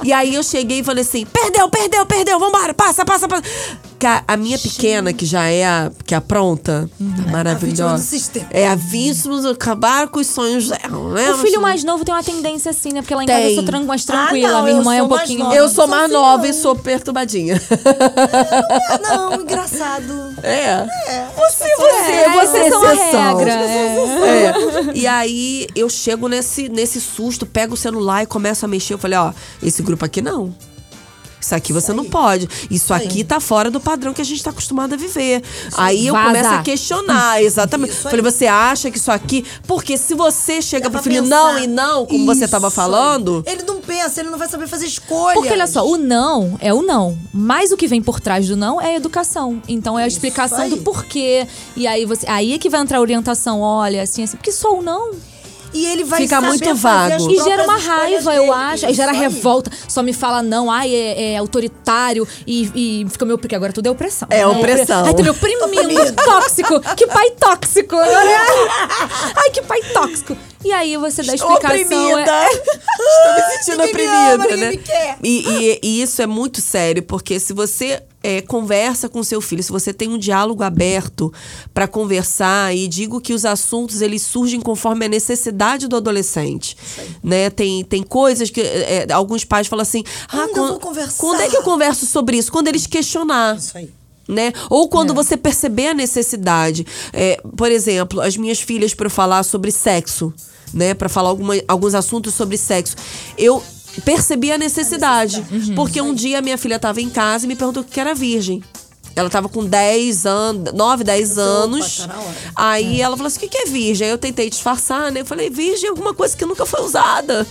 E 0.04 0.12
aí 0.12 0.34
eu 0.34 0.42
cheguei 0.42 0.80
e 0.80 0.84
falei 0.84 1.04
assim: 1.04 1.28
perdeu, 1.28 1.70
perdeu, 1.70 2.06
perdeu, 2.08 2.40
vambora, 2.40 2.74
passa, 2.74 3.06
passa, 3.06 3.28
passa. 3.28 3.44
Ca- 4.02 4.24
A 4.28 4.36
minha 4.36 4.58
pequena, 4.58 5.14
que 5.14 5.28
já 5.28 5.46
é 5.46 5.64
a, 5.64 5.92
que 6.06 6.16
é 6.16 6.18
a 6.18 6.22
pronta, 6.22 6.90
Uhum. 7.00 7.30
maravilhosa. 7.32 8.04
É 8.50 8.68
a 8.68 8.74
vítima, 8.74 9.52
acabar 9.52 10.08
com 10.08 10.20
os 10.20 10.26
sonhos 10.26 10.70
dela, 10.70 11.14
né? 11.14 11.32
O 11.32 11.38
filho 11.38 11.62
mais 11.62 11.84
novo 11.84 12.04
tem 12.04 12.12
uma 12.12 12.24
tendência 12.24 12.72
assim, 12.72 12.92
né? 12.92 13.02
Porque 13.04 13.14
lá 13.14 13.24
em 13.24 13.28
casa 13.28 13.40
eu 13.42 13.46
Tem. 13.48 13.56
sou 13.56 13.64
tran- 13.64 13.84
mais 13.84 14.02
Ah, 14.10 14.26
tranquila. 14.26 14.50
não, 14.54 14.64
Minha 14.64 14.78
irmã 14.78 14.96
é 14.96 15.04
um 15.04 15.08
pouquinho. 15.08 15.40
nova. 15.44 15.56
Eu 15.56 15.70
sou 15.70 15.86
Não 15.86 15.92
mais 15.96 16.06
assim, 16.06 16.14
nova 16.14 16.44
não. 16.44 16.50
e 16.50 16.54
sou 16.54 16.76
perturbadinha. 16.76 17.62
Não, 19.04 19.34
engraçado. 19.42 20.36
É. 20.42 20.84
Você, 21.38 21.76
você, 21.76 22.12
É, 22.12 22.30
você 22.30 22.58
é 22.58 22.70
vocês 22.70 22.70
são 22.74 22.84
a 22.84 22.94
exceção. 22.96 23.38
regra. 23.38 23.52
é. 23.52 24.46
É. 24.48 24.54
E 24.96 25.06
aí 25.08 25.68
eu 25.76 25.88
chego 25.90 26.28
nesse, 26.28 26.70
nesse 26.70 27.00
susto, 27.00 27.46
pego 27.46 27.76
o 27.76 27.78
celular 27.78 28.24
e 28.24 28.26
começo 28.26 28.66
a 28.66 28.68
mexer. 28.68 28.96
Eu 28.96 28.98
falei, 28.98 29.20
ó, 29.20 29.32
esse 29.62 29.84
grupo 29.84 30.04
aqui 30.06 30.22
não. 30.24 30.54
Isso 31.42 31.56
aqui 31.56 31.74
você 31.74 31.92
não 31.92 32.06
pode. 32.06 32.48
Isso 32.70 32.94
aqui 32.94 33.24
tá 33.24 33.40
fora 33.40 33.72
do 33.72 33.80
padrão 33.80 34.14
que 34.14 34.22
a 34.22 34.26
gente 34.26 34.44
tá 34.44 34.52
acostumado 34.52 34.94
a 34.94 34.98
viver. 34.98 35.42
Aí 35.76 36.08
eu 36.08 36.14
Vaza. 36.14 36.28
começo 36.28 36.50
a 36.50 36.62
questionar, 36.62 37.42
exatamente. 37.44 37.92
Isso 37.92 38.08
aí. 38.08 38.12
Falei, 38.12 38.22
você 38.32 38.48
acha 38.48 38.92
que 38.92 38.98
isso 38.98 39.12
aqui. 39.12 39.44
Porque 39.66 39.98
se 39.98 40.14
você 40.14 40.62
chega 40.62 40.90
Dá 40.90 40.92
pro 40.92 41.04
filho 41.04 41.24
pensar. 41.24 41.36
não 41.36 41.60
e 41.60 41.68
não, 41.68 42.06
como 42.06 42.26
você 42.26 42.48
tava 42.48 42.68
Isso 42.68 42.76
falando. 42.76 43.44
aí. 43.48 43.54
Ele 43.54 43.64
não 43.64 43.82
pensa, 43.82 44.22
ele 44.22 44.30
não 44.30 44.38
vai 44.38 44.48
saber 44.48 44.68
fazer 44.68 44.86
escolha. 44.86 45.34
Porque 45.34 45.52
olha 45.52 45.68
só, 45.68 45.86
o 45.86 45.98
não 45.98 46.58
é 46.62 46.74
o 46.74 46.82
não. 46.82 47.18
Mas 47.34 47.72
o 47.72 47.78
que 47.78 47.88
vem 47.88 48.02
por 48.02 48.20
trás 48.20 48.48
do 48.48 48.56
não 48.56 48.80
é 48.80 48.94
a 48.94 48.96
educação. 48.96 49.62
Então 49.68 49.98
é 49.98 50.04
a 50.04 50.08
explicação 50.08 50.62
aí. 50.62 50.70
do 50.70 50.78
porquê. 50.78 51.48
E 51.76 51.88
aí 51.88 52.06
você. 52.06 52.26
Aí 52.30 52.54
é 52.54 52.58
que 52.60 52.70
vai 52.70 52.82
entrar 52.82 53.00
a 53.00 53.02
orientação, 53.02 53.62
olha, 53.62 54.04
assim, 54.04 54.24
assim. 54.24 54.38
Porque 54.38 54.52
só 54.52 54.78
o 54.78 54.82
não. 54.82 55.12
E 55.74 55.86
ele 55.86 56.04
vai 56.04 56.22
Fica 56.22 56.42
muito 56.42 56.76
vago. 56.76 57.32
E 57.32 57.44
gera 57.44 57.64
uma 57.64 57.78
raiva, 57.78 58.36
eu 58.36 58.42
dele. 58.44 58.54
acho. 58.54 58.86
Aí 58.86 58.94
gera 58.94 59.12
aí. 59.12 59.18
revolta. 59.18 59.72
Só 59.88 60.04
me 60.04 60.14
fala 60.14 60.44
não, 60.44 60.70
ai, 60.70 60.94
é, 60.94 61.34
é 61.34 61.38
autoritário. 61.38 62.28
E, 62.46 63.02
e 63.04 63.10
fica 63.10 63.26
meu. 63.26 63.38
Porque 63.38 63.56
agora 63.56 63.72
tudo 63.72 63.88
é 63.88 63.92
opressão. 63.92 64.28
É 64.30 64.40
né? 64.40 64.46
opressão. 64.46 65.06
Ai, 65.06 65.14
tá 65.14 65.24
meu 65.24 65.34
primindo 65.34 66.14
tóxico. 66.14 66.80
Que 66.96 67.08
pai 67.08 67.32
tóxico. 67.32 67.96
ai, 69.36 69.50
que 69.52 69.62
pai 69.62 69.82
tóxico. 69.94 70.38
E 70.64 70.72
aí 70.72 70.96
você 70.98 71.24
dá 71.24 71.34
Estou 71.34 71.52
explicação. 71.54 71.80
oprimida. 72.12 72.32
é- 72.32 72.52
Estou 73.02 73.36
me 73.36 73.58
sentindo 73.64 73.84
oprimida, 73.84 74.34
ama, 74.36 74.56
né? 74.58 74.80
E, 75.24 75.40
e- 75.50 75.80
e 75.82 76.02
isso 76.02 76.22
é 76.22 76.28
muito 76.28 76.62
sério, 76.62 77.02
porque 77.04 77.40
se 77.40 77.52
você 77.54 78.02
é, 78.24 78.40
conversa 78.42 79.10
com 79.10 79.24
seu 79.24 79.42
filho, 79.42 79.64
se 79.64 79.72
você 79.72 79.92
tem 79.92 80.08
um 80.10 80.18
diálogo 80.18 80.62
aberto 80.62 81.34
para 81.74 81.88
conversar 81.88 82.76
e 82.76 82.88
digo 82.88 83.20
que 83.20 83.34
os 83.34 83.46
assuntos 83.46 84.02
eles 84.02 84.22
surgem 84.22 84.62
conforme 84.62 85.06
a 85.06 85.10
necessidade 85.10 85.88
do 85.88 85.96
adolescente, 85.96 86.78
né? 87.24 87.50
Tem, 87.50 87.84
tem 87.84 88.04
coisas 88.04 88.52
que 88.52 88.62
é, 88.62 89.08
alguns 89.12 89.44
pais 89.44 89.66
falam 89.68 89.82
assim, 89.82 90.04
ah, 90.28 90.38
Quando 90.38 90.48
eu 90.50 90.54
quan- 90.54 90.68
vou 90.68 90.80
conversar? 90.80 91.18
quando 91.18 91.42
é 91.42 91.50
que 91.50 91.58
eu 91.58 91.64
converso 91.64 92.06
sobre 92.06 92.38
isso? 92.38 92.52
Quando 92.52 92.68
eles 92.68 92.86
questionar 92.86 93.58
Isso 93.58 93.76
aí. 93.76 93.90
né? 94.28 94.54
Ou 94.70 94.88
quando 94.88 95.16
você 95.16 95.36
perceber 95.36 95.88
a 95.88 95.94
necessidade. 95.96 96.86
É, 97.12 97.42
por 97.58 97.72
exemplo, 97.72 98.22
as 98.22 98.38
minhas 98.38 98.60
filhas 98.62 98.94
para 98.94 99.10
falar 99.10 99.42
sobre 99.42 99.72
sexo, 99.72 100.32
né? 100.74 100.94
Para 100.94 101.10
falar 101.10 101.30
alguma, 101.30 101.54
alguns 101.68 101.94
assuntos 101.94 102.34
sobre 102.34 102.58
sexo. 102.58 102.96
Eu 103.38 103.62
percebi 104.06 104.52
a 104.52 104.58
necessidade. 104.58 105.46
Porque 105.76 106.02
um 106.02 106.14
dia 106.14 106.42
minha 106.42 106.58
filha 106.58 106.76
estava 106.76 107.02
em 107.02 107.10
casa 107.10 107.46
e 107.46 107.48
me 107.48 107.56
perguntou 107.56 107.84
o 107.84 107.86
que 107.86 108.00
era 108.00 108.14
virgem. 108.14 108.64
Ela 109.16 109.30
tava 109.30 109.50
com 109.50 109.66
10 109.66 110.26
anos, 110.26 110.74
9, 110.74 111.04
10 111.04 111.38
anos. 111.38 111.98
tá 111.98 112.08
na 112.08 112.20
hora. 112.20 112.36
Aí 112.56 113.02
ela 113.02 113.18
falou 113.18 113.28
assim: 113.28 113.38
o 113.38 113.42
que, 113.42 113.50
que 113.50 113.58
é 113.58 113.66
virgem? 113.66 114.08
Aí 114.08 114.14
eu 114.14 114.18
tentei 114.18 114.50
disfarçar, 114.50 115.12
né? 115.12 115.22
Eu 115.22 115.26
falei, 115.26 115.50
virgem 115.50 115.88
é 115.88 115.90
alguma 115.90 116.14
coisa 116.14 116.36
que 116.36 116.46
nunca 116.46 116.66
foi 116.66 116.82
usada. 116.82 117.46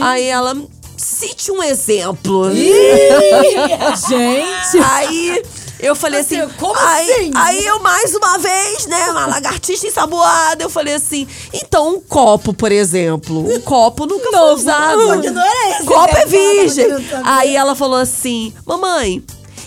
Aí 0.00 0.24
ela. 0.24 0.56
Cite 0.96 1.50
um 1.50 1.62
exemplo. 1.62 2.50
Gente. 2.54 4.78
Aí 4.84 5.42
eu 5.82 5.94
falei 5.96 6.20
assim, 6.20 6.40
Assim, 6.40 6.52
como 6.58 6.78
aí, 6.78 7.10
assim? 7.10 7.30
Aí 7.34 7.64
eu 7.66 7.78
mais 7.80 8.14
uma 8.14 8.38
vez, 8.38 8.86
né, 8.86 9.10
uma 9.10 9.26
lagartixa 9.26 9.86
ensaboada, 9.86 10.62
eu 10.62 10.70
falei 10.70 10.94
assim, 10.94 11.26
então 11.52 11.94
um 11.96 12.00
copo, 12.00 12.52
por 12.52 12.70
exemplo, 12.72 13.52
um 13.52 13.60
copo 13.60 14.06
nunca 14.06 14.30
foi 14.30 14.54
usado. 14.54 15.00
Porque 15.06 15.30
não 15.30 15.42
era 15.42 15.70
esse 15.70 15.84
Copo 15.84 16.16
é 16.16 16.26
virgem. 16.26 16.86
Aí 17.24 17.56
ela 17.56 17.74
falou 17.74 17.98
assim, 17.98 18.52
mamãe, 18.66 19.22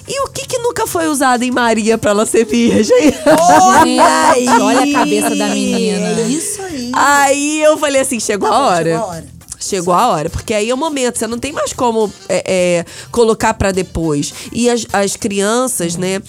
e 0.08 0.20
o 0.22 0.28
que 0.28 0.46
que 0.46 0.58
nunca 0.60 0.86
foi 0.86 1.08
usado 1.08 1.44
em 1.44 1.52
Maria 1.52 1.98
pra 1.98 2.12
ela 2.12 2.26
ser 2.26 2.46
virgem? 2.46 3.14
Olha 3.26 4.32
aí. 4.32 4.48
Olha 4.62 4.82
a 4.82 5.00
cabeça 5.00 5.30
da 5.36 5.48
menina. 5.48 6.20
É 6.20 6.28
isso 6.28 6.62
aí. 6.62 6.92
Aí 6.94 7.62
eu 7.64 7.78
falei 7.78 8.02
assim, 8.02 8.20
chegou 8.20 8.50
Tá 8.50 8.56
a 8.56 8.60
bom, 8.60 8.66
hora. 8.66 8.84
chegou 8.84 9.04
a 9.04 9.08
hora. 9.08 9.26
Chegou 9.64 9.94
a 9.94 10.08
hora, 10.10 10.30
porque 10.30 10.54
aí 10.54 10.70
é 10.70 10.74
o 10.74 10.78
momento, 10.78 11.18
você 11.18 11.28
não 11.28 11.40
tem 11.40 11.52
mais 11.52 11.74
como 11.74 12.12
é, 12.28 12.44
é, 12.46 12.86
colocar 13.12 13.54
pra 13.54 13.72
depois. 13.72 14.34
E 14.52 14.70
as, 14.70 14.86
as 14.92 15.16
crianças, 15.16 15.96
né? 15.96 16.22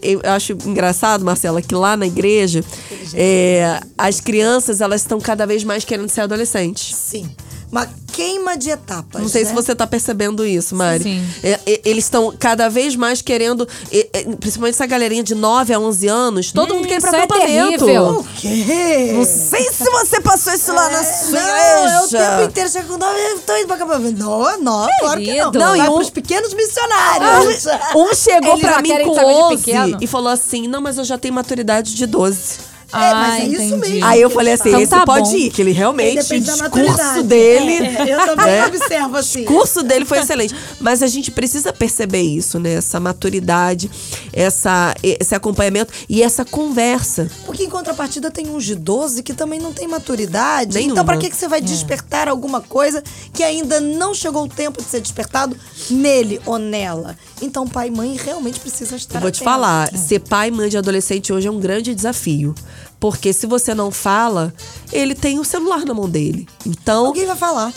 Eu 0.00 0.20
acho 0.24 0.52
engraçado, 0.66 1.24
Marcela, 1.24 1.60
que 1.60 1.74
lá 1.74 1.96
na 1.96 2.06
igreja, 2.06 2.64
é, 3.12 3.80
as 3.98 4.20
crianças 4.20 4.80
elas 4.80 5.00
estão 5.00 5.20
cada 5.20 5.46
vez 5.46 5.64
mais 5.64 5.84
querendo 5.84 6.08
ser 6.08 6.20
adolescentes. 6.20 6.94
Sim. 6.94 7.28
Uma 7.74 7.88
queima 8.12 8.56
de 8.56 8.70
etapas. 8.70 9.20
Não 9.20 9.28
sei 9.28 9.42
né? 9.42 9.48
se 9.48 9.54
você 9.56 9.74
tá 9.74 9.84
percebendo 9.84 10.46
isso, 10.46 10.76
Mari. 10.76 11.02
Sim. 11.02 11.28
É, 11.42 11.58
é, 11.66 11.80
eles 11.84 12.04
estão 12.04 12.32
cada 12.38 12.68
vez 12.68 12.94
mais 12.94 13.20
querendo, 13.20 13.66
é, 13.90 14.08
é, 14.12 14.22
principalmente 14.36 14.74
essa 14.76 14.86
galerinha 14.86 15.24
de 15.24 15.34
9 15.34 15.74
a 15.74 15.80
11 15.80 16.06
anos, 16.06 16.52
todo 16.52 16.72
Hum, 16.72 16.76
mundo 16.76 16.86
quer 16.86 16.98
ir 16.98 17.00
pra 17.00 17.08
isso 17.10 17.16
é 17.16 17.22
acampamento. 17.24 17.84
terrível. 17.84 18.04
O 18.20 18.24
quê? 18.36 19.10
Não 19.14 19.24
sei 19.24 19.64
se 19.72 19.90
você 19.90 20.20
passou 20.20 20.52
isso 20.52 20.72
lá 20.72 20.88
na 20.88 21.02
sua 21.02 21.40
Não, 21.40 21.48
é 21.48 22.00
o 22.04 22.08
tempo 22.08 22.42
inteiro. 22.50 22.70
Chega 22.70 22.86
com 22.86 22.96
nove, 22.96 23.18
eu 23.18 23.40
tô 23.40 23.56
indo 23.56 23.66
pra 23.66 23.74
acampamento. 23.74 24.18
Não, 24.22 24.58
não, 24.60 24.88
claro 25.00 25.20
que 25.20 25.26
não. 25.36 25.50
Querido. 25.50 25.58
Não, 25.58 25.74
e 25.76 25.80
um- 25.80 25.94
pros 25.96 26.10
pequenos 26.10 26.54
missionários. 26.54 27.66
Um 27.96 28.14
chegou 28.14 28.52
Eles 28.52 28.60
pra 28.60 28.72
já 28.74 28.82
mim 28.82 29.04
com 29.04 29.14
saber 29.16 29.26
de 29.26 29.34
11 29.34 29.64
pequeno? 29.64 29.98
e 30.00 30.06
falou 30.06 30.28
assim: 30.32 30.68
Não, 30.68 30.80
mas 30.80 30.98
eu 30.98 31.04
já 31.04 31.18
tenho 31.18 31.34
maturidade 31.34 31.92
de 31.96 32.06
12. 32.06 32.58
É, 32.94 33.14
mas 33.14 33.32
Ah, 33.34 33.38
é 33.40 33.44
isso 33.46 33.62
entendi. 33.62 33.92
mesmo. 33.94 34.06
Aí 34.06 34.20
eu 34.20 34.30
falei 34.30 34.52
assim: 34.54 34.68
Então 34.68 34.80
esse 34.80 34.90
tá 34.90 35.04
pode 35.04 35.30
bom. 35.30 35.36
ir, 35.36 35.50
que 35.50 35.62
ele 35.62 35.72
realmente, 35.72 36.18
o 36.18 36.22
Depende 36.22 36.46
da 36.46 36.52
discurso 36.52 36.78
maturidade. 36.86 37.22
dele. 37.24 37.72
É, 37.86 38.14
eu 38.14 38.26
também 38.26 38.46
né? 38.46 38.66
observo 38.66 39.16
assim. 39.16 39.40
O 39.40 39.42
discurso 39.46 39.82
dele 39.82 40.04
foi 40.04 40.18
excelente. 40.20 40.54
Mas 40.80 41.02
a 41.02 41.06
gente 41.06 41.30
precisa 41.30 41.72
perceber 41.72 42.22
isso, 42.22 42.58
né? 42.58 42.74
Essa 42.74 43.00
maturidade, 43.00 43.90
essa, 44.32 44.94
esse 45.02 45.34
acompanhamento 45.34 45.92
e 46.08 46.22
essa 46.22 46.44
conversa. 46.44 47.30
Porque 47.46 47.64
em 47.64 47.70
contrapartida 47.70 48.30
tem 48.30 48.48
uns 48.48 48.64
de 48.64 48.74
12 48.74 49.22
que 49.22 49.32
também 49.34 49.58
não 49.60 49.72
tem 49.72 49.86
maturidade. 49.88 50.74
Nenhuma. 50.74 50.92
Então 50.92 51.04
pra 51.04 51.16
que, 51.16 51.30
que 51.30 51.36
você 51.36 51.48
vai 51.48 51.58
É. 51.58 51.62
despertar 51.62 52.28
alguma 52.28 52.60
coisa 52.60 53.02
que 53.32 53.42
ainda 53.42 53.80
não 53.80 54.12
chegou 54.14 54.44
o 54.44 54.48
tempo 54.48 54.82
de 54.82 54.88
ser 54.88 55.00
despertado 55.00 55.56
nele 55.90 56.40
ou 56.46 56.58
nela? 56.58 57.16
Então 57.42 57.66
pai 57.66 57.88
e 57.88 57.90
mãe 57.90 58.16
realmente 58.22 58.60
precisam 58.60 58.96
estar 58.96 59.16
Eu 59.16 59.20
vou 59.22 59.30
te 59.30 59.36
atentos. 59.36 59.44
falar, 59.52 59.88
ser 59.96 60.18
pai 60.20 60.48
e 60.48 60.50
mãe 60.50 60.68
de 60.68 60.76
adolescente 60.76 61.32
hoje 61.32 61.46
é 61.48 61.50
um 61.50 61.58
grande 61.60 61.94
desafio. 61.94 62.54
Porque 63.00 63.32
se 63.32 63.46
você 63.46 63.74
não 63.74 63.90
fala, 63.90 64.52
ele 64.92 65.14
tem 65.14 65.38
o 65.38 65.44
celular 65.44 65.84
na 65.84 65.94
mão 65.94 66.08
dele. 66.08 66.48
Então, 66.66 67.06
Alguém 67.06 67.26
vai 67.26 67.36
falar. 67.36 67.72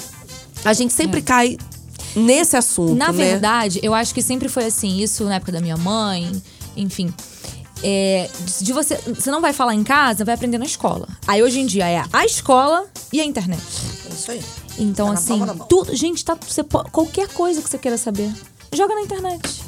a 0.64 0.74
gente 0.74 0.94
sempre 0.94 1.22
cai 1.22 1.58
nesse 2.16 2.56
assunto, 2.56 2.96
Na 2.96 3.12
né? 3.12 3.26
verdade, 3.26 3.80
eu 3.84 3.94
acho 3.94 4.14
que 4.14 4.22
sempre 4.22 4.48
foi 4.50 4.66
assim, 4.66 5.00
isso 5.02 5.24
na 5.26 5.36
época 5.36 5.52
da 5.52 5.60
minha 5.62 5.78
mãe, 5.78 6.32
enfim. 6.76 7.14
É, 7.84 8.28
de 8.60 8.74
você, 8.74 8.96
você 9.14 9.30
não 9.30 9.40
vai 9.40 9.54
falar 9.54 9.76
em 9.76 9.84
casa, 9.84 10.26
vai 10.26 10.34
aprender 10.34 10.58
na 10.58 10.66
escola. 10.66 11.08
Aí 11.28 11.44
hoje 11.44 11.60
em 11.60 11.66
dia 11.68 11.88
é 11.88 12.04
a 12.12 12.26
escola 12.26 12.86
e 13.14 13.22
a 13.22 13.26
internet. 13.26 13.62
É 14.10 14.14
isso 14.14 14.32
aí. 14.32 14.42
Então, 14.80 15.08
Tá 15.08 15.14
assim, 15.14 15.40
tudo. 15.70 15.96
Gente, 15.96 16.26
tá, 16.26 16.36
você, 16.36 16.64
qualquer 16.64 17.28
coisa 17.28 17.62
que 17.62 17.70
você 17.70 17.78
queira 17.78 17.98
saber, 17.98 18.32
joga 18.74 18.96
na 18.96 19.02
internet. 19.02 19.62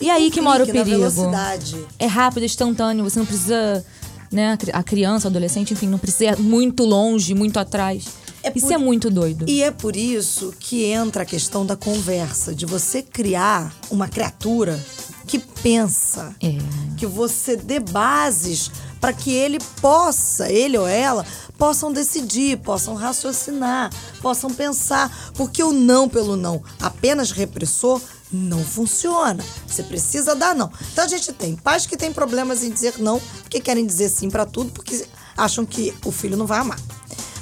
E 0.00 0.08
aí 0.08 0.30
que 0.30 0.40
mora 0.40 0.64
o 0.64 0.66
perigo. 0.66 0.84
velocidade. 0.88 1.76
É 1.98 2.06
rápido, 2.06 2.44
é 2.44 2.46
instantâneo, 2.46 3.04
você 3.04 3.18
não 3.18 3.26
precisa. 3.26 3.84
Né, 4.30 4.52
a 4.52 4.56
cri- 4.56 4.70
a 4.72 4.82
criança, 4.82 5.26
o 5.26 5.30
adolescente, 5.30 5.72
enfim, 5.72 5.88
não 5.88 5.98
precisa 5.98 6.24
ir 6.32 6.38
muito 6.38 6.84
longe, 6.84 7.34
muito 7.34 7.58
atrás. 7.58 8.04
É 8.42 8.52
Isso 8.54 8.68
por- 8.68 8.72
é 8.74 8.78
muito 8.78 9.10
doido. 9.10 9.44
E 9.48 9.62
é 9.62 9.70
por 9.70 9.96
isso 9.96 10.54
que 10.58 10.84
entra 10.84 11.24
a 11.24 11.26
questão 11.26 11.66
da 11.66 11.76
conversa, 11.76 12.54
de 12.54 12.64
você 12.64 13.02
criar 13.02 13.74
uma 13.90 14.08
criatura 14.08 14.80
que 15.26 15.38
pensa, 15.38 16.34
É. 16.40 16.56
que 16.96 17.06
você 17.06 17.56
dê 17.56 17.80
bases 17.80 18.70
para 19.00 19.12
que 19.12 19.32
ele 19.32 19.58
possa, 19.80 20.50
ele 20.50 20.78
ou 20.78 20.86
ela, 20.86 21.26
possam 21.58 21.92
decidir, 21.92 22.58
possam 22.58 22.94
raciocinar, 22.94 23.90
possam 24.22 24.50
pensar, 24.50 25.32
porque 25.34 25.62
o 25.62 25.72
não 25.72 26.08
pelo 26.08 26.36
não, 26.36 26.62
apenas 26.80 27.30
repressor, 27.32 28.00
não 28.32 28.64
funciona. 28.64 29.44
Você 29.66 29.82
precisa 29.82 30.34
dar 30.34 30.54
não. 30.54 30.70
Então 30.92 31.04
a 31.04 31.08
gente 31.08 31.32
tem 31.32 31.56
pais 31.56 31.86
que 31.86 31.96
têm 31.96 32.12
problemas 32.12 32.62
em 32.62 32.70
dizer 32.70 32.98
não, 32.98 33.20
porque 33.42 33.60
querem 33.60 33.86
dizer 33.86 34.08
sim 34.08 34.30
para 34.30 34.46
tudo, 34.46 34.70
porque 34.72 35.06
acham 35.36 35.64
que 35.64 35.94
o 36.04 36.12
filho 36.12 36.36
não 36.36 36.46
vai 36.46 36.60
amar. 36.60 36.78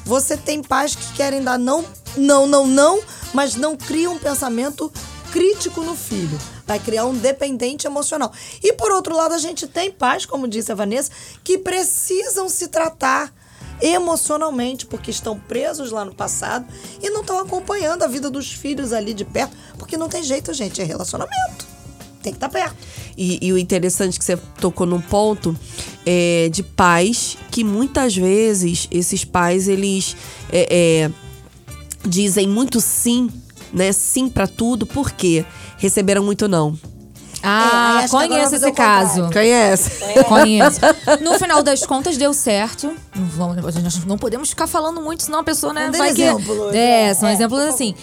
Você 0.05 0.37
tem 0.37 0.63
pais 0.63 0.95
que 0.95 1.13
querem 1.13 1.43
dar 1.43 1.59
não, 1.59 1.85
não, 2.17 2.47
não, 2.47 2.67
não, 2.67 3.01
mas 3.35 3.57
não 3.57 3.77
criam 3.77 4.15
um 4.15 4.19
pensamento 4.19 4.91
crítico 5.31 5.83
no 5.83 5.95
filho. 5.95 6.39
Vai 6.67 6.79
criar 6.79 7.05
um 7.05 7.15
dependente 7.15 7.87
emocional. 7.87 8.33
E 8.63 8.73
por 8.73 8.91
outro 8.91 9.15
lado, 9.15 9.35
a 9.35 9.39
gente 9.39 9.67
tem 9.67 9.91
pais, 9.91 10.25
como 10.25 10.49
disse 10.49 10.73
a 10.73 10.75
Vanessa, 10.75 11.11
que 11.45 11.59
precisam 11.59 12.49
se 12.49 12.69
tratar 12.69 13.33
emocionalmente, 13.81 14.87
porque 14.87 15.11
estão 15.11 15.39
presos 15.39 15.91
lá 15.91 16.05
no 16.05 16.15
passado 16.15 16.67
e 17.03 17.11
não 17.11 17.21
estão 17.21 17.39
acompanhando 17.39 18.03
a 18.03 18.07
vida 18.07 18.31
dos 18.31 18.53
filhos 18.53 18.93
ali 18.93 19.15
de 19.15 19.25
perto, 19.25 19.57
porque 19.79 19.97
não 19.97 20.09
tem 20.09 20.23
jeito, 20.23 20.53
gente, 20.53 20.81
é 20.81 20.85
relacionamento. 20.85 21.67
Tem 22.23 22.33
que 22.33 22.37
estar 22.37 22.49
perto. 22.49 22.77
E, 23.17 23.39
e 23.47 23.53
o 23.53 23.59
interessante 23.59 24.19
que 24.19 24.25
você 24.25 24.37
tocou 24.61 24.87
num 24.87 25.01
ponto 25.01 25.57
é, 26.05 26.49
de 26.51 26.63
pais 26.63 27.39
que 27.51 27.63
muitas 27.63 28.17
vezes 28.17 28.89
esses 28.91 29.25
pais 29.25 29.69
eles 29.69 30.17
é, 30.53 30.69
é, 31.05 31.11
dizem 32.07 32.49
muito 32.49 32.81
sim, 32.81 33.31
né? 33.73 33.93
Sim 33.93 34.29
pra 34.29 34.47
tudo, 34.47 34.87
porque 34.87 35.45
receberam 35.79 36.25
muito 36.25 36.49
não. 36.49 36.79
É, 37.43 37.47
Ah, 37.47 37.97
que 38.01 38.05
agora 38.07 38.29
conheço 38.29 38.55
esse 38.57 38.65
o 38.65 38.69
contrário. 38.69 39.09
caso. 39.09 39.31
Conhece? 39.33 39.91
Conheço. 40.25 40.81
No 41.23 41.35
final 41.39 41.63
das 41.63 41.85
contas, 41.87 42.17
deu 42.17 42.33
certo. 42.35 42.93
Não, 43.15 43.27
vamos- 43.27 44.05
não 44.05 44.19
podemos 44.19 44.51
ficar 44.51 44.67
falando 44.67 45.01
muito, 45.01 45.23
senão 45.23 45.39
a 45.41 45.45
pessoa, 45.45 45.73
né, 45.73 45.91
vai 45.97 46.13
que... 46.13 46.23
exemplo, 46.23 46.71
É, 46.71 47.07
né? 47.09 47.15
são 47.15 47.29
É, 47.29 47.33
exemplos 47.33 47.61
assim. 47.61 47.95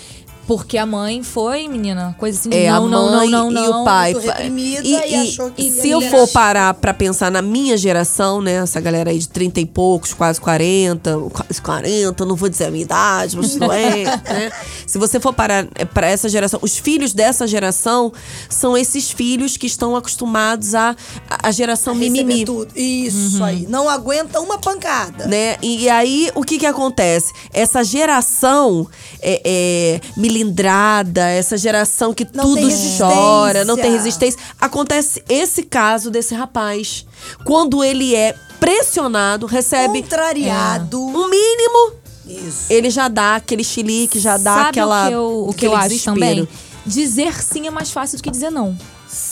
Porque 0.47 0.77
a 0.77 0.85
mãe 0.85 1.23
foi, 1.23 1.67
menina, 1.67 2.15
coisa 2.19 2.39
assim 2.39 2.49
É, 2.53 2.69
não, 2.69 2.85
a 2.85 2.89
não, 2.89 3.11
mãe 3.11 3.29
não, 3.29 3.51
não, 3.51 3.65
e 3.65 3.69
não. 3.69 3.81
o 3.81 3.85
pai. 3.85 4.13
reprimida 4.13 4.87
e, 4.87 4.91
e 4.93 5.11
e- 5.11 5.15
achou 5.29 5.49
que 5.51 5.61
e 5.63 5.71
se 5.71 5.89
eu 5.89 6.01
for 6.01 6.27
parar 6.27 6.73
pra 6.75 6.93
pensar 6.93 7.31
na 7.31 7.41
minha 7.41 7.75
geração, 7.75 8.41
né? 8.41 8.55
Essa 8.57 8.79
galera 8.79 9.09
aí 9.09 9.17
de 9.19 9.27
30 9.27 9.59
e 9.61 9.65
poucos, 9.65 10.13
quase 10.13 10.39
40, 10.39 11.17
quase 11.33 11.61
40, 11.61 12.25
não 12.25 12.35
vou 12.35 12.47
dizer 12.47 12.65
a 12.65 12.71
minha 12.71 12.83
idade, 12.83 13.35
mas 13.37 13.55
não 13.55 13.71
é, 13.71 14.03
né? 14.23 14.51
Se 14.85 14.97
você 14.99 15.19
for 15.19 15.33
parar 15.33 15.67
é, 15.75 15.83
pra 15.85 16.07
essa 16.07 16.29
geração, 16.29 16.59
os 16.61 16.77
filhos 16.77 17.11
dessa 17.13 17.47
geração 17.47 18.13
são 18.49 18.77
esses 18.77 19.09
filhos 19.11 19.57
que 19.57 19.65
estão 19.67 19.95
acostumados 19.95 20.75
a 20.75 20.95
a 21.41 21.51
geração 21.51 21.93
Receber 21.95 22.23
mimimi 22.23 22.45
tudo. 22.45 22.71
Isso 22.75 23.43
aí. 23.43 23.65
Não 23.67 23.89
aguenta 23.89 24.39
uma 24.39 24.57
pancada. 24.57 25.25
né? 25.25 25.57
E, 25.61 25.83
e 25.83 25.89
aí, 25.89 26.29
o 26.35 26.43
que 26.43 26.57
que 26.59 26.65
acontece? 26.65 27.33
Essa 27.53 27.83
geração 27.83 28.87
é, 29.21 29.41
é, 29.43 30.01
milindrada, 30.45 31.21
essa 31.29 31.57
geração 31.57 32.13
que 32.13 32.27
Não 32.33 32.43
tudo 32.43 32.67
chora, 32.97 33.63
não 33.65 33.75
tem 33.75 33.91
resistência. 33.91 34.39
Acontece 34.59 35.23
esse 35.29 35.63
caso 35.63 36.11
desse 36.11 36.35
rapaz. 36.35 37.05
Quando 37.43 37.83
ele 37.83 38.15
é 38.15 38.35
pressionado, 38.59 39.45
recebe 39.45 40.01
Contrariado. 40.01 40.99
um 40.99 41.29
mínimo, 41.29 41.93
Isso. 42.25 42.65
ele 42.71 42.89
já 42.89 43.07
dá 43.07 43.35
aquele 43.37 43.63
chilique, 43.63 44.19
já 44.19 44.37
dá 44.37 44.55
Sabe 44.55 44.69
aquela. 44.69 45.05
o 45.05 45.07
que 45.09 45.13
eu, 45.13 45.45
o 45.49 45.53
que 45.53 45.65
eu 45.67 45.75
aquele 45.75 45.75
acho 45.75 45.89
desespero. 45.89 46.13
também? 46.15 46.47
Dizer 46.85 47.41
sim 47.41 47.65
é 47.67 47.71
mais 47.71 47.91
fácil 47.91 48.17
do 48.17 48.23
que 48.23 48.29
dizer 48.29 48.51
não. 48.51 48.77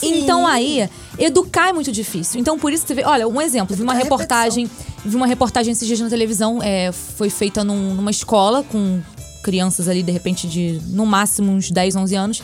Então 0.02 0.46
aí, 0.46 0.88
educar 1.18 1.68
é 1.68 1.72
muito 1.72 1.92
difícil. 1.92 2.40
Então 2.40 2.58
por 2.58 2.72
isso 2.72 2.84
você 2.86 2.94
vê, 2.94 3.04
olha, 3.04 3.28
um 3.28 3.40
exemplo, 3.40 3.76
vi 3.76 3.82
uma 3.82 3.94
é 3.94 3.98
reportagem, 4.02 4.68
vi 5.04 5.14
uma 5.14 5.26
reportagem 5.26 5.72
esses 5.72 5.86
dias 5.86 6.00
na 6.00 6.08
televisão, 6.08 6.60
é, 6.62 6.90
foi 6.92 7.28
feita 7.28 7.62
num- 7.62 7.94
numa 7.94 8.10
escola 8.10 8.64
com 8.64 9.00
crianças 9.44 9.86
ali 9.86 10.02
de 10.02 10.10
repente 10.10 10.48
de 10.48 10.80
no 10.88 11.06
máximo 11.06 11.52
uns 11.52 11.70
10, 11.70 11.94
11 11.94 12.16
anos. 12.16 12.42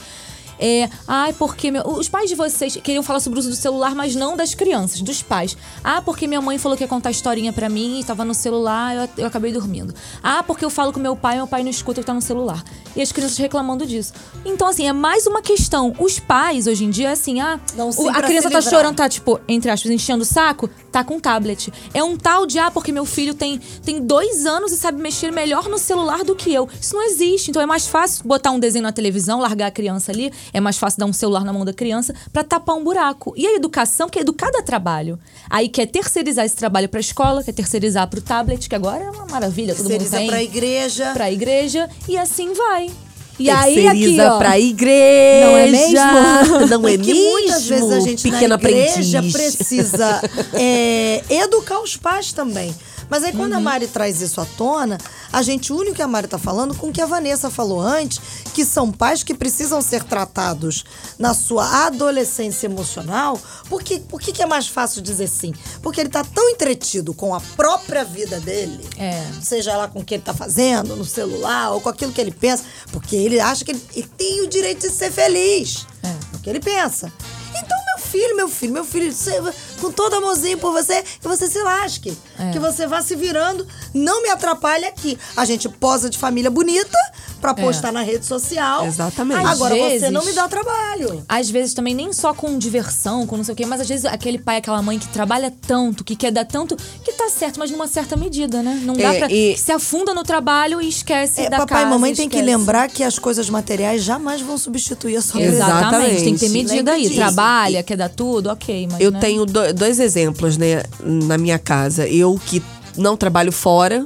É, 0.60 0.88
ai, 1.08 1.32
porque 1.32 1.70
meu- 1.70 1.82
os 1.88 2.08
pais 2.08 2.28
de 2.28 2.36
vocês 2.36 2.76
queriam 2.76 3.02
falar 3.02 3.18
sobre 3.20 3.38
o 3.38 3.40
uso 3.40 3.48
do 3.50 3.56
celular, 3.56 3.94
mas 3.94 4.14
não 4.14 4.36
das 4.36 4.54
crianças, 4.54 5.00
dos 5.00 5.22
pais. 5.22 5.56
Ah, 5.82 6.02
porque 6.02 6.26
minha 6.26 6.40
mãe 6.40 6.58
falou 6.58 6.76
que 6.76 6.84
ia 6.84 6.88
contar 6.88 7.10
historinha 7.10 7.52
pra 7.52 7.68
mim 7.68 8.00
e 8.00 8.04
tava 8.04 8.24
no 8.24 8.34
celular, 8.34 8.94
eu, 8.94 9.08
eu 9.18 9.26
acabei 9.26 9.52
dormindo. 9.52 9.94
Ah, 10.22 10.42
porque 10.42 10.64
eu 10.64 10.70
falo 10.70 10.92
com 10.92 11.00
meu 11.00 11.16
pai, 11.16 11.36
meu 11.36 11.46
pai 11.46 11.62
não 11.62 11.70
escuta 11.70 12.00
que 12.02 12.06
tá 12.06 12.12
no 12.12 12.20
celular. 12.20 12.62
E 12.94 13.00
as 13.00 13.10
crianças 13.10 13.38
reclamando 13.38 13.86
disso. 13.86 14.12
Então, 14.44 14.68
assim, 14.68 14.86
é 14.86 14.92
mais 14.92 15.26
uma 15.26 15.40
questão. 15.40 15.94
Os 15.98 16.18
pais, 16.20 16.66
hoje 16.66 16.84
em 16.84 16.90
dia, 16.90 17.08
é 17.08 17.12
assim, 17.12 17.40
ah, 17.40 17.58
Não, 17.74 17.88
o- 17.90 18.08
a 18.10 18.22
criança 18.22 18.50
tá 18.50 18.58
livrar. 18.58 18.62
chorando, 18.62 18.96
tá, 18.96 19.08
tipo, 19.08 19.40
entre 19.48 19.70
aspas, 19.70 19.90
enchendo 19.90 20.22
o 20.22 20.26
saco, 20.26 20.68
tá 20.92 21.02
com 21.02 21.18
tablet. 21.18 21.72
É 21.94 22.04
um 22.04 22.16
tal 22.16 22.44
de, 22.44 22.58
ah, 22.58 22.70
porque 22.70 22.92
meu 22.92 23.04
filho 23.06 23.32
tem, 23.32 23.58
tem 23.82 24.00
dois 24.02 24.44
anos 24.44 24.72
e 24.72 24.76
sabe 24.76 25.00
mexer 25.00 25.30
melhor 25.32 25.68
no 25.68 25.78
celular 25.78 26.22
do 26.24 26.34
que 26.34 26.52
eu. 26.52 26.68
Isso 26.80 26.94
não 26.94 27.02
existe. 27.04 27.50
Então 27.50 27.62
é 27.62 27.66
mais 27.66 27.86
fácil 27.86 28.24
botar 28.26 28.50
um 28.50 28.58
desenho 28.58 28.82
na 28.82 28.92
televisão, 28.92 29.40
largar 29.40 29.68
a 29.68 29.70
criança 29.70 30.12
ali. 30.12 30.32
É 30.52 30.60
mais 30.60 30.78
fácil 30.78 30.98
dar 31.00 31.06
um 31.06 31.12
celular 31.12 31.44
na 31.44 31.52
mão 31.52 31.64
da 31.64 31.72
criança 31.72 32.14
pra 32.32 32.42
tapar 32.44 32.76
um 32.76 32.84
buraco. 32.84 33.32
E 33.36 33.46
a 33.46 33.54
educação, 33.54 34.08
que 34.08 34.18
é 34.18 34.22
educar 34.22 34.50
dá 34.50 34.62
trabalho. 34.62 35.18
Aí 35.48 35.68
quer 35.68 35.86
terceirizar 35.86 36.44
esse 36.44 36.56
trabalho 36.56 36.88
pra 36.88 37.00
escola, 37.00 37.42
quer 37.42 37.52
terceirizar 37.52 38.06
pro 38.08 38.20
tablet, 38.20 38.68
que 38.68 38.74
agora 38.74 39.04
é 39.04 39.10
uma 39.10 39.26
maravilha, 39.26 39.74
todo 39.74 39.88
mundo 39.90 40.10
tem. 40.10 40.26
pra 40.26 40.42
igreja. 40.42 41.10
Pra 41.12 41.30
igreja. 41.30 41.88
E 42.08 42.16
assim 42.16 42.52
vai. 42.52 42.90
E 43.38 43.48
aí 43.48 43.86
aqui, 43.88 43.98
Terceiriza 44.00 44.34
ó. 44.34 44.38
pra 44.38 44.58
igreja. 44.60 45.46
Não 45.46 45.56
é 45.56 45.66
mesmo? 45.70 46.66
Não 46.68 46.88
é 46.88 46.96
Porque 46.98 47.14
mesmo? 47.14 47.30
muitas 47.30 47.66
vezes 47.66 47.90
a 47.92 48.00
gente 48.00 48.22
Pequena 48.30 48.48
na 48.58 48.62
igreja 48.62 49.18
aprendiz. 49.18 49.32
precisa 49.32 50.22
é, 50.52 51.22
educar 51.30 51.80
os 51.80 51.96
pais 51.96 52.34
também. 52.34 52.74
Mas 53.10 53.24
aí 53.24 53.32
Uhum. 53.32 53.36
quando 53.38 53.54
a 53.54 53.60
Mari 53.60 53.88
traz 53.88 54.20
isso 54.22 54.40
à 54.40 54.46
tona, 54.46 54.96
a 55.32 55.42
gente 55.42 55.72
une 55.72 55.90
o 55.90 55.94
que 55.94 56.00
a 56.02 56.06
Mari 56.08 56.28
tá 56.28 56.38
falando 56.38 56.74
com 56.76 56.88
o 56.88 56.92
que 56.92 57.02
a 57.02 57.06
Vanessa 57.06 57.50
falou 57.50 57.80
antes, 57.80 58.20
que 58.54 58.64
são 58.64 58.90
pais 58.92 59.22
que 59.24 59.34
precisam 59.34 59.82
ser 59.82 60.04
tratados 60.04 60.84
na 61.18 61.34
sua 61.34 61.86
adolescência 61.86 62.66
emocional. 62.66 63.38
Por 63.68 63.82
que, 63.82 63.98
por 63.98 64.20
que, 64.20 64.32
que 64.32 64.42
é 64.42 64.46
mais 64.46 64.68
fácil 64.68 65.02
dizer 65.02 65.26
sim? 65.28 65.52
Porque 65.82 66.00
ele 66.00 66.08
tá 66.08 66.22
tão 66.24 66.48
entretido 66.50 67.12
com 67.12 67.34
a 67.34 67.40
própria 67.56 68.04
vida 68.04 68.38
dele, 68.40 68.80
É. 68.96 69.26
seja 69.42 69.76
lá 69.76 69.88
com 69.88 70.00
o 70.00 70.04
que 70.04 70.14
ele 70.14 70.22
tá 70.22 70.32
fazendo, 70.32 70.94
no 70.96 71.04
celular, 71.04 71.72
ou 71.72 71.80
com 71.80 71.88
aquilo 71.88 72.12
que 72.12 72.20
ele 72.20 72.30
pensa, 72.30 72.62
porque 72.92 73.16
ele 73.16 73.40
acha 73.40 73.64
que 73.64 73.72
ele, 73.72 73.82
ele 73.94 74.08
tem 74.16 74.42
o 74.42 74.46
direito 74.48 74.80
de 74.88 74.94
ser 74.94 75.10
feliz. 75.10 75.86
É. 76.02 76.08
É 76.08 76.36
o 76.36 76.38
que 76.38 76.48
ele 76.48 76.60
pensa. 76.60 77.12
Então, 77.50 77.76
meu 77.96 78.06
filho, 78.06 78.36
meu 78.36 78.48
filho, 78.48 78.72
meu 78.72 78.84
filho, 78.84 79.12
você- 79.12 79.40
com 79.80 79.90
todo 79.90 80.14
amorzinho 80.14 80.58
por 80.58 80.72
você, 80.72 81.02
que 81.02 81.26
você 81.26 81.48
se 81.48 81.60
lasque. 81.62 82.16
É. 82.38 82.50
Que 82.52 82.58
você 82.58 82.86
vá 82.86 83.02
se 83.02 83.16
virando. 83.16 83.66
Não 83.92 84.22
me 84.22 84.28
atrapalhe 84.28 84.84
aqui. 84.84 85.18
A 85.36 85.44
gente 85.44 85.68
posa 85.68 86.08
de 86.08 86.18
família 86.18 86.50
bonita 86.50 86.98
pra 87.40 87.54
postar 87.54 87.92
na 87.92 88.02
rede 88.02 88.26
social. 88.26 88.84
Exatamente. 88.86 89.46
Agora 89.46 89.74
Às 89.74 89.80
você 89.80 89.88
vezes- 89.90 90.10
não 90.10 90.24
me 90.24 90.32
dá 90.32 90.46
trabalho. 90.48 91.24
Às 91.28 91.48
vezes 91.50 91.74
também 91.74 91.94
nem 91.94 92.12
só 92.12 92.34
com 92.34 92.58
diversão, 92.58 93.26
com 93.26 93.36
não 93.36 93.44
sei 93.44 93.54
o 93.54 93.56
quê, 93.56 93.64
mas 93.66 93.80
às 93.80 93.88
vezes 93.88 94.04
aquele 94.04 94.38
pai, 94.38 94.58
aquela 94.58 94.82
mãe 94.82 94.98
que 94.98 95.08
trabalha 95.08 95.52
tanto, 95.66 96.04
que 96.04 96.14
quer 96.16 96.30
dar 96.30 96.44
tanto, 96.44 96.76
que 97.04 97.12
tá 97.12 97.28
certo, 97.30 97.58
mas 97.58 97.70
numa 97.70 97.86
certa 97.88 98.16
medida, 98.16 98.62
né? 98.62 98.80
Não 98.84 98.94
dá 98.94 99.14
É, 99.14 99.18
pra. 99.18 99.32
e- 99.32 99.56
se 99.56 99.72
afunda 99.72 100.12
no 100.14 100.22
trabalho 100.22 100.80
e 100.80 100.88
esquece 100.88 101.42
É, 101.42 101.50
da 101.50 101.58
papai 101.58 101.78
casa. 101.82 101.86
e 101.86 101.90
mamãe 101.90 102.14
tem 102.14 102.28
que 102.28 102.36
esquece. 102.36 102.56
lembrar 102.56 102.88
que 102.88 103.02
as 103.02 103.18
coisas 103.18 103.48
materiais 103.48 104.02
jamais 104.02 104.40
vão 104.40 104.58
substituir 104.58 105.16
a 105.16 105.22
sua 105.22 105.40
Exatamente, 105.40 106.22
tem 106.24 106.34
que 106.34 106.40
ter 106.40 106.48
medida 106.50 106.92
aí. 106.92 107.08
Trabalha, 107.14 107.82
quer 107.82 107.96
dar 107.96 108.08
tudo, 108.08 108.48
ok, 108.50 108.88
mas. 108.90 109.00
Eu 109.00 109.10
né? 109.10 109.18
tenho 109.20 109.46
do- 109.46 109.72
dois 109.74 109.98
exemplos, 109.98 110.56
né, 110.56 110.82
na 111.02 111.38
minha 111.38 111.58
casa. 111.58 112.06
Eu 112.06 112.38
que 112.44 112.62
não 112.96 113.16
trabalho 113.16 113.52
fora, 113.52 114.04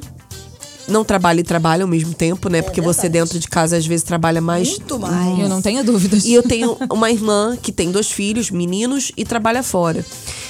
não 0.86 1.04
trabalho 1.04 1.40
e 1.40 1.42
trabalho 1.42 1.82
ao 1.82 1.88
mesmo 1.88 2.12
tempo, 2.14 2.48
né? 2.48 2.62
porque 2.62 2.80
você 2.80 3.00
É 3.00 3.02
verdade. 3.02 3.24
dentro 3.24 3.38
de 3.38 3.48
casa 3.48 3.76
às 3.76 3.86
vezes 3.86 4.02
trabalha 4.04 4.40
mais. 4.40 4.68
Muito 4.70 4.98
mais. 4.98 5.38
Eu 5.38 5.48
não 5.48 5.62
tenho 5.62 5.82
dúvidas. 5.84 6.24
E 6.24 6.34
eu 6.34 6.42
tenho 6.42 6.76
uma 6.90 7.10
irmã 7.10 7.56
que 7.60 7.72
tem 7.72 7.90
dois 7.90 8.10
filhos, 8.10 8.50
meninos, 8.50 9.10
e 9.16 9.24
trabalha 9.24 9.62
fora. 9.62 10.04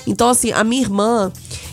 Então, 0.06 0.28
assim, 0.28 0.50
a 0.52 0.64
minha 0.64 0.82
irmã, 0.82 1.32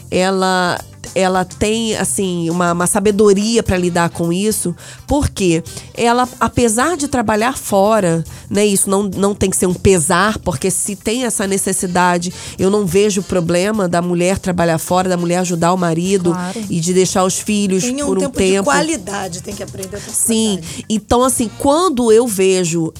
ela 0.09 0.79
ela 1.13 1.43
tem 1.45 1.95
assim 1.95 2.49
uma, 2.49 2.71
uma 2.73 2.87
sabedoria 2.87 3.61
para 3.63 3.77
lidar 3.77 4.09
com 4.09 4.31
isso, 4.31 4.75
porque 5.07 5.63
ela, 5.93 6.27
apesar 6.39 6.95
de 6.97 7.07
trabalhar 7.07 7.57
fora, 7.57 8.23
né? 8.49 8.65
Isso 8.65 8.89
não, 8.89 9.03
não 9.03 9.33
tem 9.35 9.49
que 9.49 9.57
ser 9.57 9.65
um 9.67 9.73
pesar, 9.73 10.37
porque 10.39 10.69
se 10.71 10.95
tem 10.95 11.25
essa 11.25 11.45
necessidade, 11.47 12.33
eu 12.57 12.69
não 12.69 12.85
vejo 12.85 13.21
problema 13.23 13.87
da 13.87 14.01
mulher 14.01 14.37
trabalhar 14.37 14.77
fora, 14.77 15.09
da 15.09 15.17
mulher 15.17 15.37
ajudar 15.39 15.73
o 15.73 15.77
marido 15.77 16.31
Claro. 16.31 16.61
e 16.69 16.79
de 16.79 16.93
deixar 16.93 17.23
os 17.23 17.37
filhos 17.39 17.83
Tem 17.83 18.01
um 18.03 18.05
por 18.07 18.17
um 18.17 18.29
tempo, 18.29 18.59
de 18.59 18.63
qualidade, 18.63 19.41
tem 19.41 19.53
que 19.55 19.63
aprender 19.63 19.99
com 20.01 20.11
Sim, 20.11 20.57
qualidade. 20.59 20.85
então 20.89 21.23
assim, 21.23 21.49
quando 21.57 22.11
eu 22.11 22.27
vejo, 22.27 22.93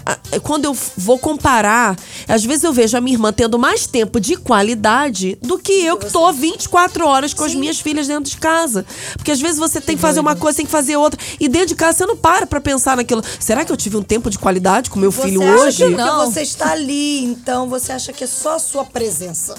quando 0.43 0.65
eu 0.65 0.75
vou 0.97 1.17
comparar, 1.17 1.97
às 2.27 2.43
vezes 2.43 2.63
eu 2.63 2.73
vejo 2.73 2.97
a 2.97 3.01
minha 3.01 3.15
irmã 3.15 3.31
tendo 3.31 3.57
mais 3.57 3.85
tempo 3.87 4.19
de 4.19 4.35
qualidade 4.35 5.37
do 5.41 5.57
que 5.57 5.71
eu 5.85 5.97
que 5.97 6.11
tô 6.11 6.31
24 6.31 7.05
horas 7.05 7.33
com 7.33 7.43
as 7.43 7.53
minhas 7.55 7.79
filhas 7.79 8.00
dentro 8.07 8.29
de 8.29 8.37
casa. 8.37 8.85
Porque 9.15 9.31
às 9.31 9.39
vezes 9.41 9.57
você 9.57 9.79
tem 9.81 9.95
que 9.95 10.01
fazer 10.01 10.19
uma 10.19 10.35
coisa, 10.35 10.57
tem 10.57 10.65
que 10.65 10.71
fazer 10.71 10.95
outra, 10.97 11.19
e 11.39 11.47
dentro 11.47 11.67
de 11.69 11.75
casa 11.75 11.97
você 11.99 12.05
não 12.05 12.17
para 12.17 12.45
pra 12.47 12.59
pensar 12.61 12.95
naquilo. 12.97 13.23
Será 13.39 13.63
que 13.65 13.71
eu 13.71 13.77
tive 13.77 13.97
um 13.97 14.03
tempo 14.03 14.29
de 14.29 14.37
qualidade 14.39 14.89
com 14.89 14.99
meu 14.99 15.11
Você 15.11 15.23
filho 15.23 15.41
acha 15.41 15.63
hoje? 15.63 15.83
que 15.85 15.89
Não. 15.95 16.25
você 16.31 16.41
está 16.41 16.71
ali, 16.71 17.23
então 17.23 17.67
você 17.69 17.91
acha 17.91 18.11
que 18.13 18.23
é 18.23 18.27
só 18.27 18.55
a 18.55 18.59
sua 18.59 18.85
presença 18.85 19.55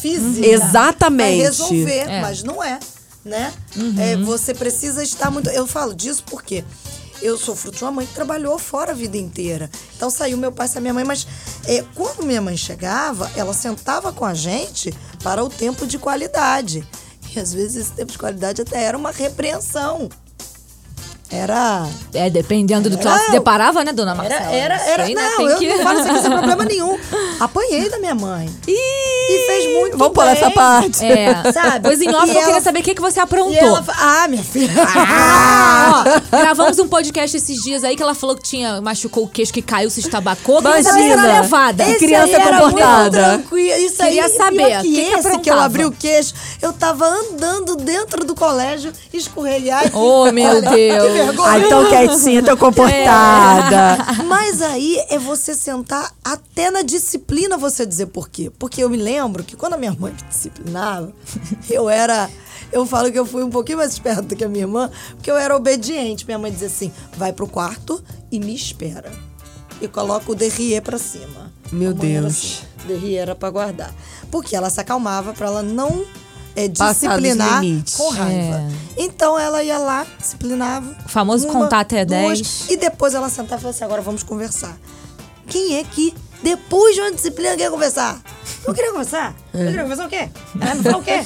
física 0.00 0.46
Exatamente. 0.46 1.38
vai 1.38 1.46
resolver, 1.46 2.08
É. 2.08 2.20
mas 2.22 2.42
não 2.42 2.62
é, 2.62 2.78
né? 3.24 3.52
É, 3.98 4.16
você 4.16 4.54
precisa 4.54 5.02
estar 5.02 5.30
muito. 5.30 5.50
Eu 5.50 5.66
falo 5.66 5.94
disso 5.94 6.24
porque 6.26 6.64
eu 7.20 7.36
sou 7.36 7.54
fruto 7.54 7.76
de 7.76 7.84
uma 7.84 7.92
mãe 7.92 8.06
que 8.06 8.14
trabalhou 8.14 8.58
fora 8.58 8.92
a 8.92 8.94
vida 8.94 9.18
inteira. 9.18 9.68
Então 9.94 10.08
saiu 10.08 10.38
meu 10.38 10.50
pai, 10.50 10.68
saiu 10.68 10.80
minha 10.80 10.94
mãe, 10.94 11.04
mas 11.04 11.26
é, 11.66 11.84
quando 11.94 12.24
minha 12.24 12.40
mãe 12.40 12.56
chegava, 12.56 13.30
ela 13.36 13.52
sentava 13.52 14.10
com 14.10 14.24
a 14.24 14.32
gente 14.32 14.90
para 15.22 15.44
o 15.44 15.50
tempo 15.50 15.86
de 15.86 15.98
qualidade. 15.98 16.82
E 17.34 17.38
às 17.38 17.52
vezes 17.54 17.76
esse 17.86 17.92
tempo 17.92 18.10
de 18.12 18.18
qualidade 18.18 18.62
até 18.62 18.82
era 18.82 18.96
uma 18.98 19.10
repreensão. 19.10 20.08
Era 21.32 21.86
É, 22.12 22.28
dependendo 22.28 22.90
do 22.90 22.98
que 22.98 23.06
Era- 23.06 23.16
ela 23.16 23.26
se 23.26 23.30
deparava, 23.30 23.84
né, 23.84 23.92
dona 23.92 24.10
Era, 24.12 24.18
Marcela? 24.22 24.52
era, 24.52 24.74
era. 24.82 25.02
aí, 25.04 25.14
né, 25.14 25.22
não, 25.38 25.48
eu 25.48 25.58
que- 25.58 25.68
não 25.76 25.82
falo 25.84 26.00
isso 26.00 26.08
aqui 26.08 26.18
sem 26.22 26.30
problema 26.30 26.64
nenhum. 26.64 26.98
Apanhei 27.38 27.88
da 27.88 27.98
minha 28.00 28.14
mãe. 28.16 28.50
E 29.30 29.46
fez 29.46 29.74
muito 29.80 29.96
Vamos 29.98 30.12
pular 30.14 30.32
bem. 30.34 30.42
essa 30.42 30.50
parte. 30.50 31.04
É, 31.04 31.52
Sabe? 31.52 31.80
Pois 31.88 32.00
em 32.00 32.08
off 32.14 32.26
E 32.26 32.30
eu 32.30 32.34
queria 32.38 32.52
ela- 32.52 32.60
saber 32.60 32.80
o 32.80 32.82
que, 32.82 32.94
que 32.94 33.00
você 33.00 33.20
E 33.20 33.22
aprontou. 33.22 33.52
ela 33.54 33.82
fa- 33.82 33.94
Ah, 33.98 34.28
minha 34.28 34.42
filha. 34.42 34.70
Ah, 35.22 36.04
ó, 36.32 36.36
gravamos 36.38 36.78
um 36.78 36.88
podcast 36.88 37.36
esses 37.36 37.62
dias 37.62 37.82
aí 37.84 37.96
que 37.96 38.02
ela 38.02 38.14
falou 38.14 38.36
que 38.36 38.42
tinha 38.42 38.80
machucou 38.80 39.24
o 39.24 39.28
queixo, 39.28 39.52
que 39.52 39.62
caiu, 39.62 39.90
se 39.90 40.00
estabacou. 40.00 40.60
Queria 40.62 40.82
saber 40.82 41.00
se 41.00 41.06
era 41.10 41.14
Imagina. 41.22 41.40
levada. 41.42 41.82
Esse- 41.82 41.92
Esse 41.92 42.04
criança 42.06 42.36
aí 42.36 42.42
era 42.42 42.58
comportada. 42.60 43.44
Isso 43.78 43.96
Queria 43.96 44.24
aí, 44.24 44.30
saber, 44.36 44.80
que 44.82 44.90
que 44.92 45.00
esse 45.00 45.38
que 45.40 45.50
eu 45.50 45.58
abri 45.60 45.84
o 45.84 45.90
queixo, 45.92 46.34
eu 46.62 46.72
tava 46.72 47.06
andando 47.06 47.76
dentro 47.76 48.24
do 48.24 48.34
colégio, 48.34 48.92
escorregar. 49.12 49.86
e- 49.86 49.90
Oh, 49.94 50.30
meu 50.32 50.48
Olha, 50.50 50.60
Deus. 50.62 51.02
Que 51.06 51.08
vergonha. 51.12 51.50
Ai, 51.50 51.68
tão 51.68 51.86
quietinha, 51.86 52.42
tão 52.42 52.56
comportada. 52.56 53.98
Mas 54.24 54.62
aí 54.62 54.96
é 55.10 55.18
você 55.18 55.54
sentar 55.54 56.10
até 56.24 56.70
na 56.70 56.82
disciplina 56.82 57.56
você 57.56 57.84
dizer 57.86 58.06
por 58.06 58.28
quê. 58.28 58.50
Porque 58.58 58.82
eu 58.82 58.88
me 58.90 58.96
lembro 58.96 59.19
que 59.44 59.56
quando 59.56 59.74
a 59.74 59.76
minha 59.76 59.92
mãe 59.92 60.12
me 60.12 60.22
disciplinava, 60.28 61.12
eu 61.68 61.88
era. 61.88 62.30
Eu 62.72 62.86
falo 62.86 63.10
que 63.10 63.18
eu 63.18 63.26
fui 63.26 63.42
um 63.42 63.50
pouquinho 63.50 63.78
mais 63.78 63.92
esperta 63.92 64.22
do 64.22 64.36
que 64.36 64.44
a 64.44 64.48
minha 64.48 64.64
irmã, 64.64 64.90
porque 65.16 65.30
eu 65.30 65.36
era 65.36 65.56
obediente. 65.56 66.24
Minha 66.24 66.38
mãe 66.38 66.52
dizia 66.52 66.68
assim: 66.68 66.92
vai 67.16 67.32
pro 67.32 67.46
quarto 67.46 68.02
e 68.30 68.38
me 68.38 68.54
espera. 68.54 69.10
E 69.80 69.88
coloca 69.88 70.30
o 70.30 70.34
derrier 70.34 70.80
pra 70.80 70.98
cima. 70.98 71.52
Meu 71.72 71.92
Deus. 71.92 72.26
assim, 72.26 72.86
derrier 72.86 73.18
era 73.18 73.34
pra 73.34 73.50
guardar. 73.50 73.92
Porque 74.30 74.54
ela 74.54 74.70
se 74.70 74.80
acalmava 74.80 75.32
pra 75.32 75.46
ela 75.46 75.62
não 75.62 76.04
é, 76.54 76.68
disciplinar 76.68 77.62
com 77.96 78.10
raiva. 78.10 78.56
É. 78.58 79.02
Então 79.02 79.38
ela 79.38 79.62
ia 79.62 79.78
lá, 79.78 80.06
disciplinava. 80.18 80.96
O 81.04 81.08
famoso 81.08 81.48
uma, 81.48 81.66
até 81.66 82.04
duas, 82.04 82.40
10. 82.40 82.70
E 82.70 82.76
depois 82.76 83.14
ela 83.14 83.28
sentava 83.28 83.56
e 83.56 83.60
falava 83.62 83.70
assim: 83.70 83.84
agora 83.84 84.02
vamos 84.02 84.22
conversar. 84.22 84.78
Quem 85.46 85.76
é 85.76 85.84
que, 85.84 86.14
depois 86.42 86.94
de 86.94 87.00
uma 87.00 87.12
disciplina, 87.12 87.56
quer 87.56 87.70
conversar? 87.70 88.20
Não 88.66 88.74
queria 88.74 88.90
conversar? 88.90 89.34
Não 89.52 89.66
queria 89.66 89.82
conversar 89.82 90.06
o 90.06 90.08
quê? 90.08 90.28
É, 90.60 90.74
não 90.74 90.82
fala 90.82 90.98
o 90.98 91.02
quê? 91.02 91.24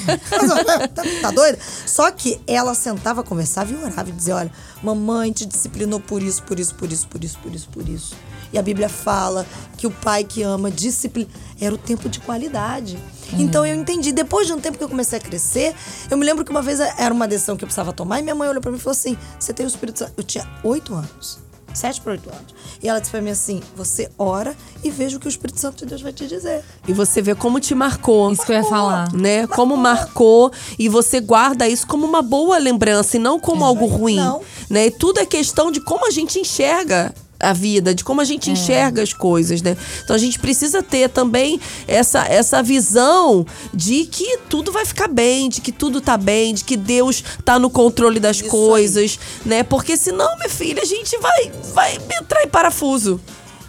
Tá, 0.95 1.03
tá 1.21 1.31
doida? 1.31 1.59
Só 1.87 2.11
que 2.11 2.41
ela 2.47 2.75
sentava, 2.75 3.23
conversava 3.23 3.73
e 3.73 3.77
orava 3.77 4.09
e 4.09 4.13
dizia: 4.13 4.37
olha, 4.37 4.53
mamãe 4.83 5.33
te 5.33 5.45
disciplinou 5.45 6.01
por 6.01 6.23
isso, 6.23 6.43
por 6.45 6.59
isso, 6.59 6.75
por 6.75 6.91
isso, 6.91 7.09
por 7.09 7.25
isso, 7.25 7.39
por 7.39 7.55
isso, 7.55 7.69
por 7.69 7.89
isso. 7.89 8.15
E 8.53 8.59
a 8.59 8.63
Bíblia 8.63 8.89
fala 8.89 9.45
que 9.77 9.85
o 9.85 9.91
pai 9.91 10.23
que 10.23 10.43
ama 10.43 10.71
disciplina. 10.71 11.29
Era 11.61 11.75
o 11.75 11.79
tempo 11.79 12.09
de 12.09 12.21
qualidade. 12.21 12.97
Então 13.33 13.67
eu 13.67 13.75
entendi. 13.75 14.13
Depois 14.13 14.47
de 14.47 14.53
um 14.53 14.61
tempo 14.61 14.79
que 14.79 14.85
eu 14.85 14.89
comecei 14.89 15.19
a 15.19 15.21
crescer, 15.21 15.75
eu 16.09 16.17
me 16.17 16.25
lembro 16.25 16.45
que 16.45 16.53
uma 16.53 16.63
vez 16.63 16.79
era 16.79 17.13
uma 17.13 17.27
decisão 17.27 17.57
que 17.57 17.65
eu 17.65 17.67
precisava 17.67 17.93
tomar 17.93 18.21
e 18.21 18.23
minha 18.23 18.35
mãe 18.35 18.49
olhou 18.49 18.63
pra 18.63 18.71
mim 18.71 18.77
e 18.77 18.81
falou 18.81 18.93
assim: 18.93 19.19
Você 19.41 19.53
tem 19.53 19.67
o 19.67 19.69
Espírito 19.69 19.99
Santo. 19.99 20.13
Eu 20.17 20.23
tinha 20.23 20.49
oito 20.63 20.95
anos. 20.95 21.44
Sete 21.75 22.01
para 22.01 22.13
oito 22.13 22.31
anos. 22.31 22.55
E 22.83 22.89
ela 22.89 23.01
disse 23.01 23.11
pra 23.11 23.21
mim 23.21 23.31
assim: 23.31 23.61
Você 23.77 24.09
ora 24.17 24.57
e 24.83 24.91
veja 24.91 25.17
o 25.17 25.21
que 25.21 25.27
o 25.27 25.29
Espírito 25.29 25.61
Santo 25.61 25.79
de 25.79 25.87
Deus 25.87 26.01
vai 26.01 26.13
te 26.13 26.27
dizer. 26.27 26.63
E 26.87 26.93
você 26.93 27.21
vê 27.21 27.35
como 27.35 27.59
te 27.59 27.75
marcou. 27.75 28.31
Isso 28.31 28.47
que 28.47 28.53
eu 28.53 28.57
ia 28.57 28.65
falar. 28.65 29.13
né? 29.13 29.47
Como 29.49 29.77
marcou 29.77 30.53
e 30.79 30.89
você 30.89 31.21
guarda 31.21 31.67
isso 31.69 31.87
como 31.87 32.07
uma 32.07 32.23
boa 32.23 32.59
lembrança 32.59 33.17
e 33.17 33.21
não 33.21 33.41
como 33.41 33.65
algo 33.65 33.87
ruim, 33.87 34.17
Não. 34.17 34.41
né? 34.71 34.87
E 34.87 34.91
tudo 34.91 35.19
é 35.19 35.27
questão 35.27 35.71
de 35.71 35.81
como 35.81 36.07
a 36.07 36.11
gente 36.11 36.39
enxerga 36.39 37.13
a 37.45 37.53
vida, 37.53 37.95
de 37.95 38.03
como 38.05 38.21
a 38.21 38.25
gente 38.25 38.51
enxerga 38.51 39.03
as 39.03 39.13
coisas, 39.13 39.63
né? 39.63 39.77
Então 40.03 40.15
a 40.15 40.19
gente 40.19 40.39
precisa 40.39 40.83
ter 40.83 41.09
também 41.09 41.61
essa, 41.87 42.27
essa 42.27 42.63
visão 42.63 43.47
de 43.73 44.05
que 44.07 44.39
tudo 44.49 44.73
vai 44.73 44.85
ficar 44.85 45.09
bem, 45.09 45.49
de 45.49 45.61
que 45.61 45.73
tudo 45.73 46.01
tá 46.01 46.17
bem, 46.17 46.55
de 46.55 46.65
que 46.65 46.77
Deus 46.77 47.23
tá 47.45 47.59
no 47.59 47.71
controle 47.71 48.21
das 48.21 48.37
Isso 48.37 48.45
aí. 48.45 48.51
coisas, 48.51 49.19
né? 49.45 49.63
Porque 49.63 49.97
senão, 49.97 50.37
minha 50.37 50.49
filha, 50.49 50.83
a 50.83 50.87
gente 50.87 51.17
vai, 51.19 51.53
vai 51.73 51.99
entrar 52.21 52.43
em 52.43 52.49
parafuso. 52.49 53.21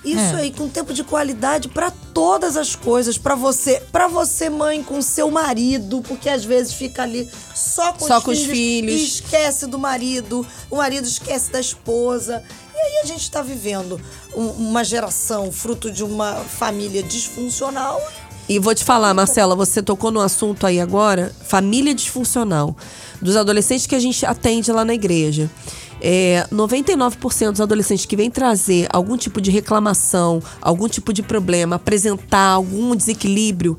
Isso 0.06 0.36
aí, 0.36 0.52
com 0.52 0.70
tempo 0.70 0.94
de 0.94 1.04
qualidade 1.04 1.68
pra 1.68 1.92
todas 2.14 2.56
as 2.56 2.76
coisas, 2.76 3.18
Pra 3.18 3.36
você, 3.36 3.82
para 3.92 4.08
você 4.08 4.50
mãe 4.50 4.84
com 4.84 5.02
seu 5.02 5.30
marido, 5.32 6.02
porque 6.08 6.30
às 6.30 6.46
vezes 6.46 6.74
fica 6.74 7.04
ali 7.04 7.28
só 7.54 7.92
com, 7.94 8.06
Só 8.08 8.20
os, 8.20 8.24
com 8.24 8.32
os 8.32 8.40
filhos, 8.40 8.52
filhos. 8.58 9.02
e 9.02 9.04
esquece 9.06 9.66
do 9.68 9.80
marido, 9.80 10.46
o 10.70 10.76
marido 10.78 11.08
esquece 11.08 11.52
da 11.52 11.60
esposa. 11.60 12.44
E 12.74 12.78
aí 12.78 13.02
a 13.04 13.06
gente 13.08 13.30
tá 13.32 13.42
vivendo 13.42 14.00
um- 14.36 14.50
uma 14.70 14.84
geração 14.84 15.52
fruto 15.52 15.90
de 15.92 16.04
uma 16.04 16.36
família 16.36 17.02
disfuncional. 17.02 18.00
E 18.48 18.60
vou 18.60 18.76
te 18.76 18.84
falar, 18.84 19.12
Marcela, 19.14 19.56
você 19.56 19.82
tocou 19.82 20.12
no 20.12 20.22
assunto 20.22 20.68
aí 20.68 20.80
agora, 20.80 21.34
família 21.48 21.96
disfuncional, 21.96 22.76
dos 23.20 23.36
adolescentes 23.36 23.88
que 23.88 23.96
a 23.96 24.00
gente 24.00 24.24
atende 24.24 24.72
lá 24.72 24.86
na 24.86 24.94
igreja. 24.94 25.50
É, 26.08 26.46
99% 26.52 27.50
dos 27.50 27.60
adolescentes 27.60 28.06
que 28.06 28.16
vêm 28.16 28.30
trazer 28.30 28.88
algum 28.94 29.18
tipo 29.18 29.42
de 29.42 29.50
reclamação, 29.50 30.40
algum 30.62 30.88
tipo 30.88 31.12
de 31.12 31.24
problema, 31.24 31.78
apresentar 31.78 32.50
algum 32.50 32.96
desequilíbrio, 32.96 33.76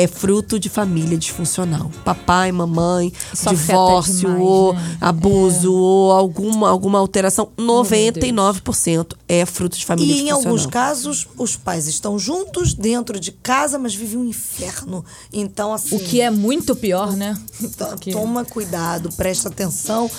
é 0.00 0.06
fruto 0.06 0.58
de 0.58 0.68
família 0.68 1.18
disfuncional. 1.18 1.90
Papai, 2.04 2.52
mamãe, 2.52 3.12
Isso 3.34 3.48
divórcio, 3.50 4.14
demais, 4.20 4.40
ou 4.40 4.74
né? 4.74 4.96
abuso, 5.00 5.72
ou 5.74 6.12
alguma, 6.12 6.68
alguma 6.70 6.98
alteração. 6.98 7.48
99% 7.58 9.14
é 9.28 9.44
fruto 9.44 9.76
de 9.76 9.84
família 9.84 10.06
E 10.12 10.20
em 10.20 10.24
disfuncional. 10.24 10.46
alguns 10.52 10.66
casos, 10.66 11.26
os 11.36 11.56
pais 11.56 11.86
estão 11.86 12.18
juntos 12.18 12.74
dentro 12.74 13.18
de 13.18 13.32
casa, 13.32 13.78
mas 13.78 13.94
vivem 13.94 14.18
um 14.18 14.24
inferno. 14.24 15.04
Então, 15.32 15.72
assim. 15.72 15.96
O 15.96 16.00
que 16.00 16.20
é 16.20 16.30
muito 16.30 16.76
pior, 16.76 17.12
né? 17.16 17.36
Porque- 17.76 18.12
Toma 18.18 18.44
cuidado, 18.44 19.10
presta 19.16 19.48
atenção. 19.48 20.10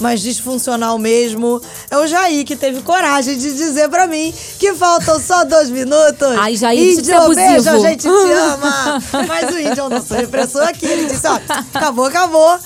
Mas 0.00 0.20
disfuncional 0.20 0.98
mesmo 0.98 1.60
é 1.90 1.96
o 1.98 2.06
Jair 2.06 2.44
que 2.44 2.56
teve 2.56 2.82
coragem 2.82 3.36
de 3.38 3.52
dizer 3.54 3.88
pra 3.88 4.06
mim 4.06 4.32
que 4.58 4.74
faltam 4.74 5.20
só 5.20 5.44
dois 5.44 5.70
minutos. 5.70 6.28
Ai, 6.38 6.56
Jair, 6.56 6.80
deixa 6.96 7.00
de 7.02 7.06
ser 7.06 7.14
Índio, 7.16 7.34
beijo, 7.34 7.68
a 7.68 7.72
abusivo. 7.72 7.80
gente 7.80 8.00
te 8.02 8.08
ama. 8.32 9.02
Mas 9.28 9.54
o 9.54 9.58
índio 9.58 9.88
não 9.88 10.02
sou 10.02 10.16
repressor 10.16 10.62
aqui. 10.66 10.86
Ele 10.86 11.04
disse, 11.06 11.26
ó, 11.26 11.38
acabou, 11.74 12.06
acabou. 12.06 12.58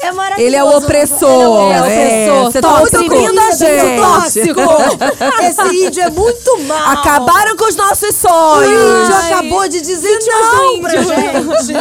É 0.00 0.10
maravilhoso. 0.10 0.46
Ele 0.46 0.56
é 0.56 0.64
o 0.64 0.76
opressor. 0.78 1.28
Ele 1.28 1.72
é 1.74 1.80
o 1.80 1.84
é, 1.84 2.32
opressor, 2.32 2.44
Você 2.52 2.60
tá 2.60 2.68
tóxico. 2.68 3.02
oprimindo 3.04 3.40
a 3.40 3.50
gente. 3.52 4.00
tóxico. 4.00 4.60
Esse 5.44 5.86
índio 5.86 6.02
é 6.02 6.10
muito 6.10 6.58
mal. 6.62 6.92
Acabaram 6.92 7.56
com 7.56 7.66
os 7.68 7.76
nossos 7.76 8.08
O 8.08 8.12
sonhos. 8.28 8.70
índio 9.04 9.14
Ai. 9.14 9.32
acabou 9.32 9.68
de 9.68 9.80
dizer 9.80 10.18
não 10.26 10.80
pra 10.80 11.02
gente. 11.02 11.72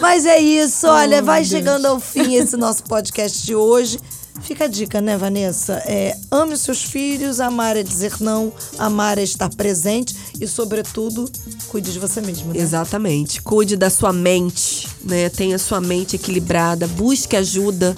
Mas 0.00 0.26
é 0.26 0.38
isso, 0.38 0.86
olha, 0.86 1.22
vai 1.22 1.44
chegando 1.44 1.86
ao 1.86 1.98
fim 1.98 2.34
esse 2.34 2.56
nosso 2.56 2.82
podcast 2.84 3.42
de 3.44 3.54
hoje. 3.54 3.98
Fica 4.40 4.64
a 4.64 4.68
dica, 4.68 5.00
né, 5.00 5.16
Vanessa? 5.16 5.82
É, 5.86 6.16
ame 6.30 6.56
seus 6.56 6.82
filhos, 6.82 7.40
amar 7.40 7.76
é 7.76 7.82
dizer 7.82 8.14
não, 8.20 8.52
amar 8.78 9.16
é 9.16 9.22
estar 9.22 9.48
presente 9.48 10.14
e, 10.40 10.46
sobretudo, 10.46 11.30
cuide 11.68 11.92
de 11.92 11.98
você 11.98 12.20
mesmo. 12.20 12.52
Né? 12.52 12.60
Exatamente. 12.60 13.40
Cuide 13.40 13.76
da 13.76 13.88
sua 13.88 14.12
mente, 14.12 14.88
né? 15.02 15.28
Tenha 15.28 15.58
sua 15.58 15.80
mente 15.80 16.16
equilibrada, 16.16 16.86
busque 16.86 17.36
ajuda 17.36 17.96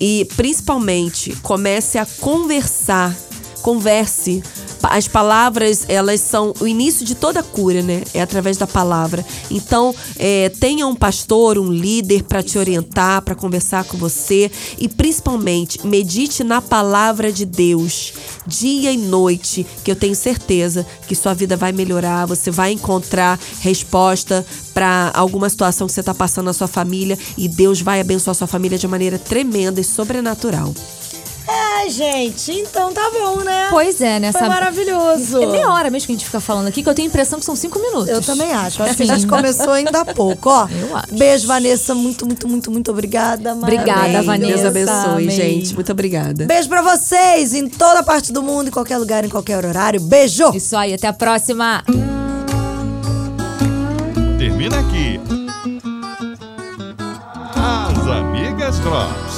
e, 0.00 0.26
principalmente, 0.36 1.36
comece 1.42 1.98
a 1.98 2.06
conversar. 2.06 3.14
Converse 3.60 4.42
As 4.82 5.08
palavras, 5.08 5.84
elas 5.88 6.20
são 6.20 6.52
o 6.60 6.66
início 6.66 7.04
de 7.04 7.14
toda 7.14 7.42
cura, 7.42 7.82
né? 7.82 8.02
É 8.12 8.20
através 8.20 8.56
da 8.56 8.66
palavra. 8.66 9.24
Então, 9.50 9.94
é, 10.18 10.48
tenha 10.48 10.86
um 10.86 10.94
pastor, 10.94 11.58
um 11.58 11.70
líder 11.70 12.24
para 12.24 12.42
te 12.42 12.58
orientar, 12.58 13.22
para 13.22 13.34
conversar 13.34 13.84
com 13.84 13.96
você 13.96 14.50
e 14.78 14.88
principalmente 14.88 15.86
medite 15.86 16.44
na 16.44 16.60
palavra 16.60 17.32
de 17.32 17.44
Deus 17.44 18.12
dia 18.46 18.92
e 18.92 18.96
noite, 18.96 19.66
que 19.84 19.90
eu 19.90 19.96
tenho 19.96 20.14
certeza 20.14 20.86
que 21.06 21.14
sua 21.14 21.34
vida 21.34 21.56
vai 21.56 21.72
melhorar, 21.72 22.26
você 22.26 22.50
vai 22.50 22.72
encontrar 22.72 23.38
resposta 23.60 24.44
para 24.74 25.10
alguma 25.14 25.48
situação 25.48 25.86
que 25.86 25.92
você 25.92 26.00
está 26.00 26.14
passando 26.14 26.46
na 26.46 26.52
sua 26.52 26.68
família 26.68 27.18
e 27.36 27.48
Deus 27.48 27.80
vai 27.80 28.00
abençoar 28.00 28.34
sua 28.34 28.46
família 28.46 28.78
de 28.78 28.88
maneira 28.88 29.18
tremenda 29.18 29.80
e 29.80 29.84
sobrenatural. 29.84 30.74
Ai, 31.82 31.90
gente, 31.90 32.52
então 32.52 32.92
tá 32.92 33.10
bom, 33.10 33.38
né? 33.38 33.66
Pois 33.68 34.00
é, 34.00 34.20
né? 34.20 34.30
Foi 34.30 34.40
sabe? 34.40 34.54
maravilhoso. 34.54 35.42
É 35.42 35.46
meia 35.46 35.68
hora 35.68 35.90
mesmo 35.90 36.06
que 36.06 36.12
a 36.12 36.14
gente 36.14 36.24
fica 36.24 36.38
falando 36.38 36.68
aqui, 36.68 36.80
que 36.80 36.88
eu 36.88 36.94
tenho 36.94 37.08
a 37.08 37.10
impressão 37.10 37.40
que 37.40 37.44
são 37.44 37.56
cinco 37.56 37.80
minutos. 37.80 38.08
Eu 38.08 38.22
também 38.22 38.52
acho. 38.52 38.80
Acho 38.80 38.96
que 38.96 39.02
a 39.02 39.06
gente 39.06 39.26
começou 39.26 39.72
ainda 39.72 40.02
há 40.02 40.04
pouco, 40.04 40.48
ó. 40.48 40.68
Eu 40.70 40.96
acho. 40.96 41.12
Beijo, 41.12 41.48
Vanessa. 41.48 41.92
Muito, 41.92 42.24
muito, 42.24 42.46
muito, 42.46 42.70
muito 42.70 42.90
obrigada. 42.92 43.52
Obrigada, 43.54 44.18
Amém. 44.18 44.22
Vanessa. 44.22 44.52
Deus 44.52 44.64
abençoe, 44.64 45.24
amém. 45.24 45.30
gente. 45.30 45.74
Muito 45.74 45.90
obrigada. 45.90 46.44
Beijo 46.44 46.68
pra 46.68 46.82
vocês 46.82 47.52
em 47.52 47.68
toda 47.68 48.00
parte 48.04 48.32
do 48.32 48.44
mundo, 48.44 48.68
em 48.68 48.70
qualquer 48.70 48.98
lugar, 48.98 49.24
em 49.24 49.28
qualquer 49.28 49.64
horário. 49.64 50.00
Beijo! 50.02 50.54
Isso 50.54 50.76
aí, 50.76 50.94
até 50.94 51.08
a 51.08 51.12
próxima. 51.12 51.82
Termina 54.38 54.78
aqui. 54.78 55.20
As 57.56 58.06
Amigas 58.06 58.78
Drops. 58.78 59.31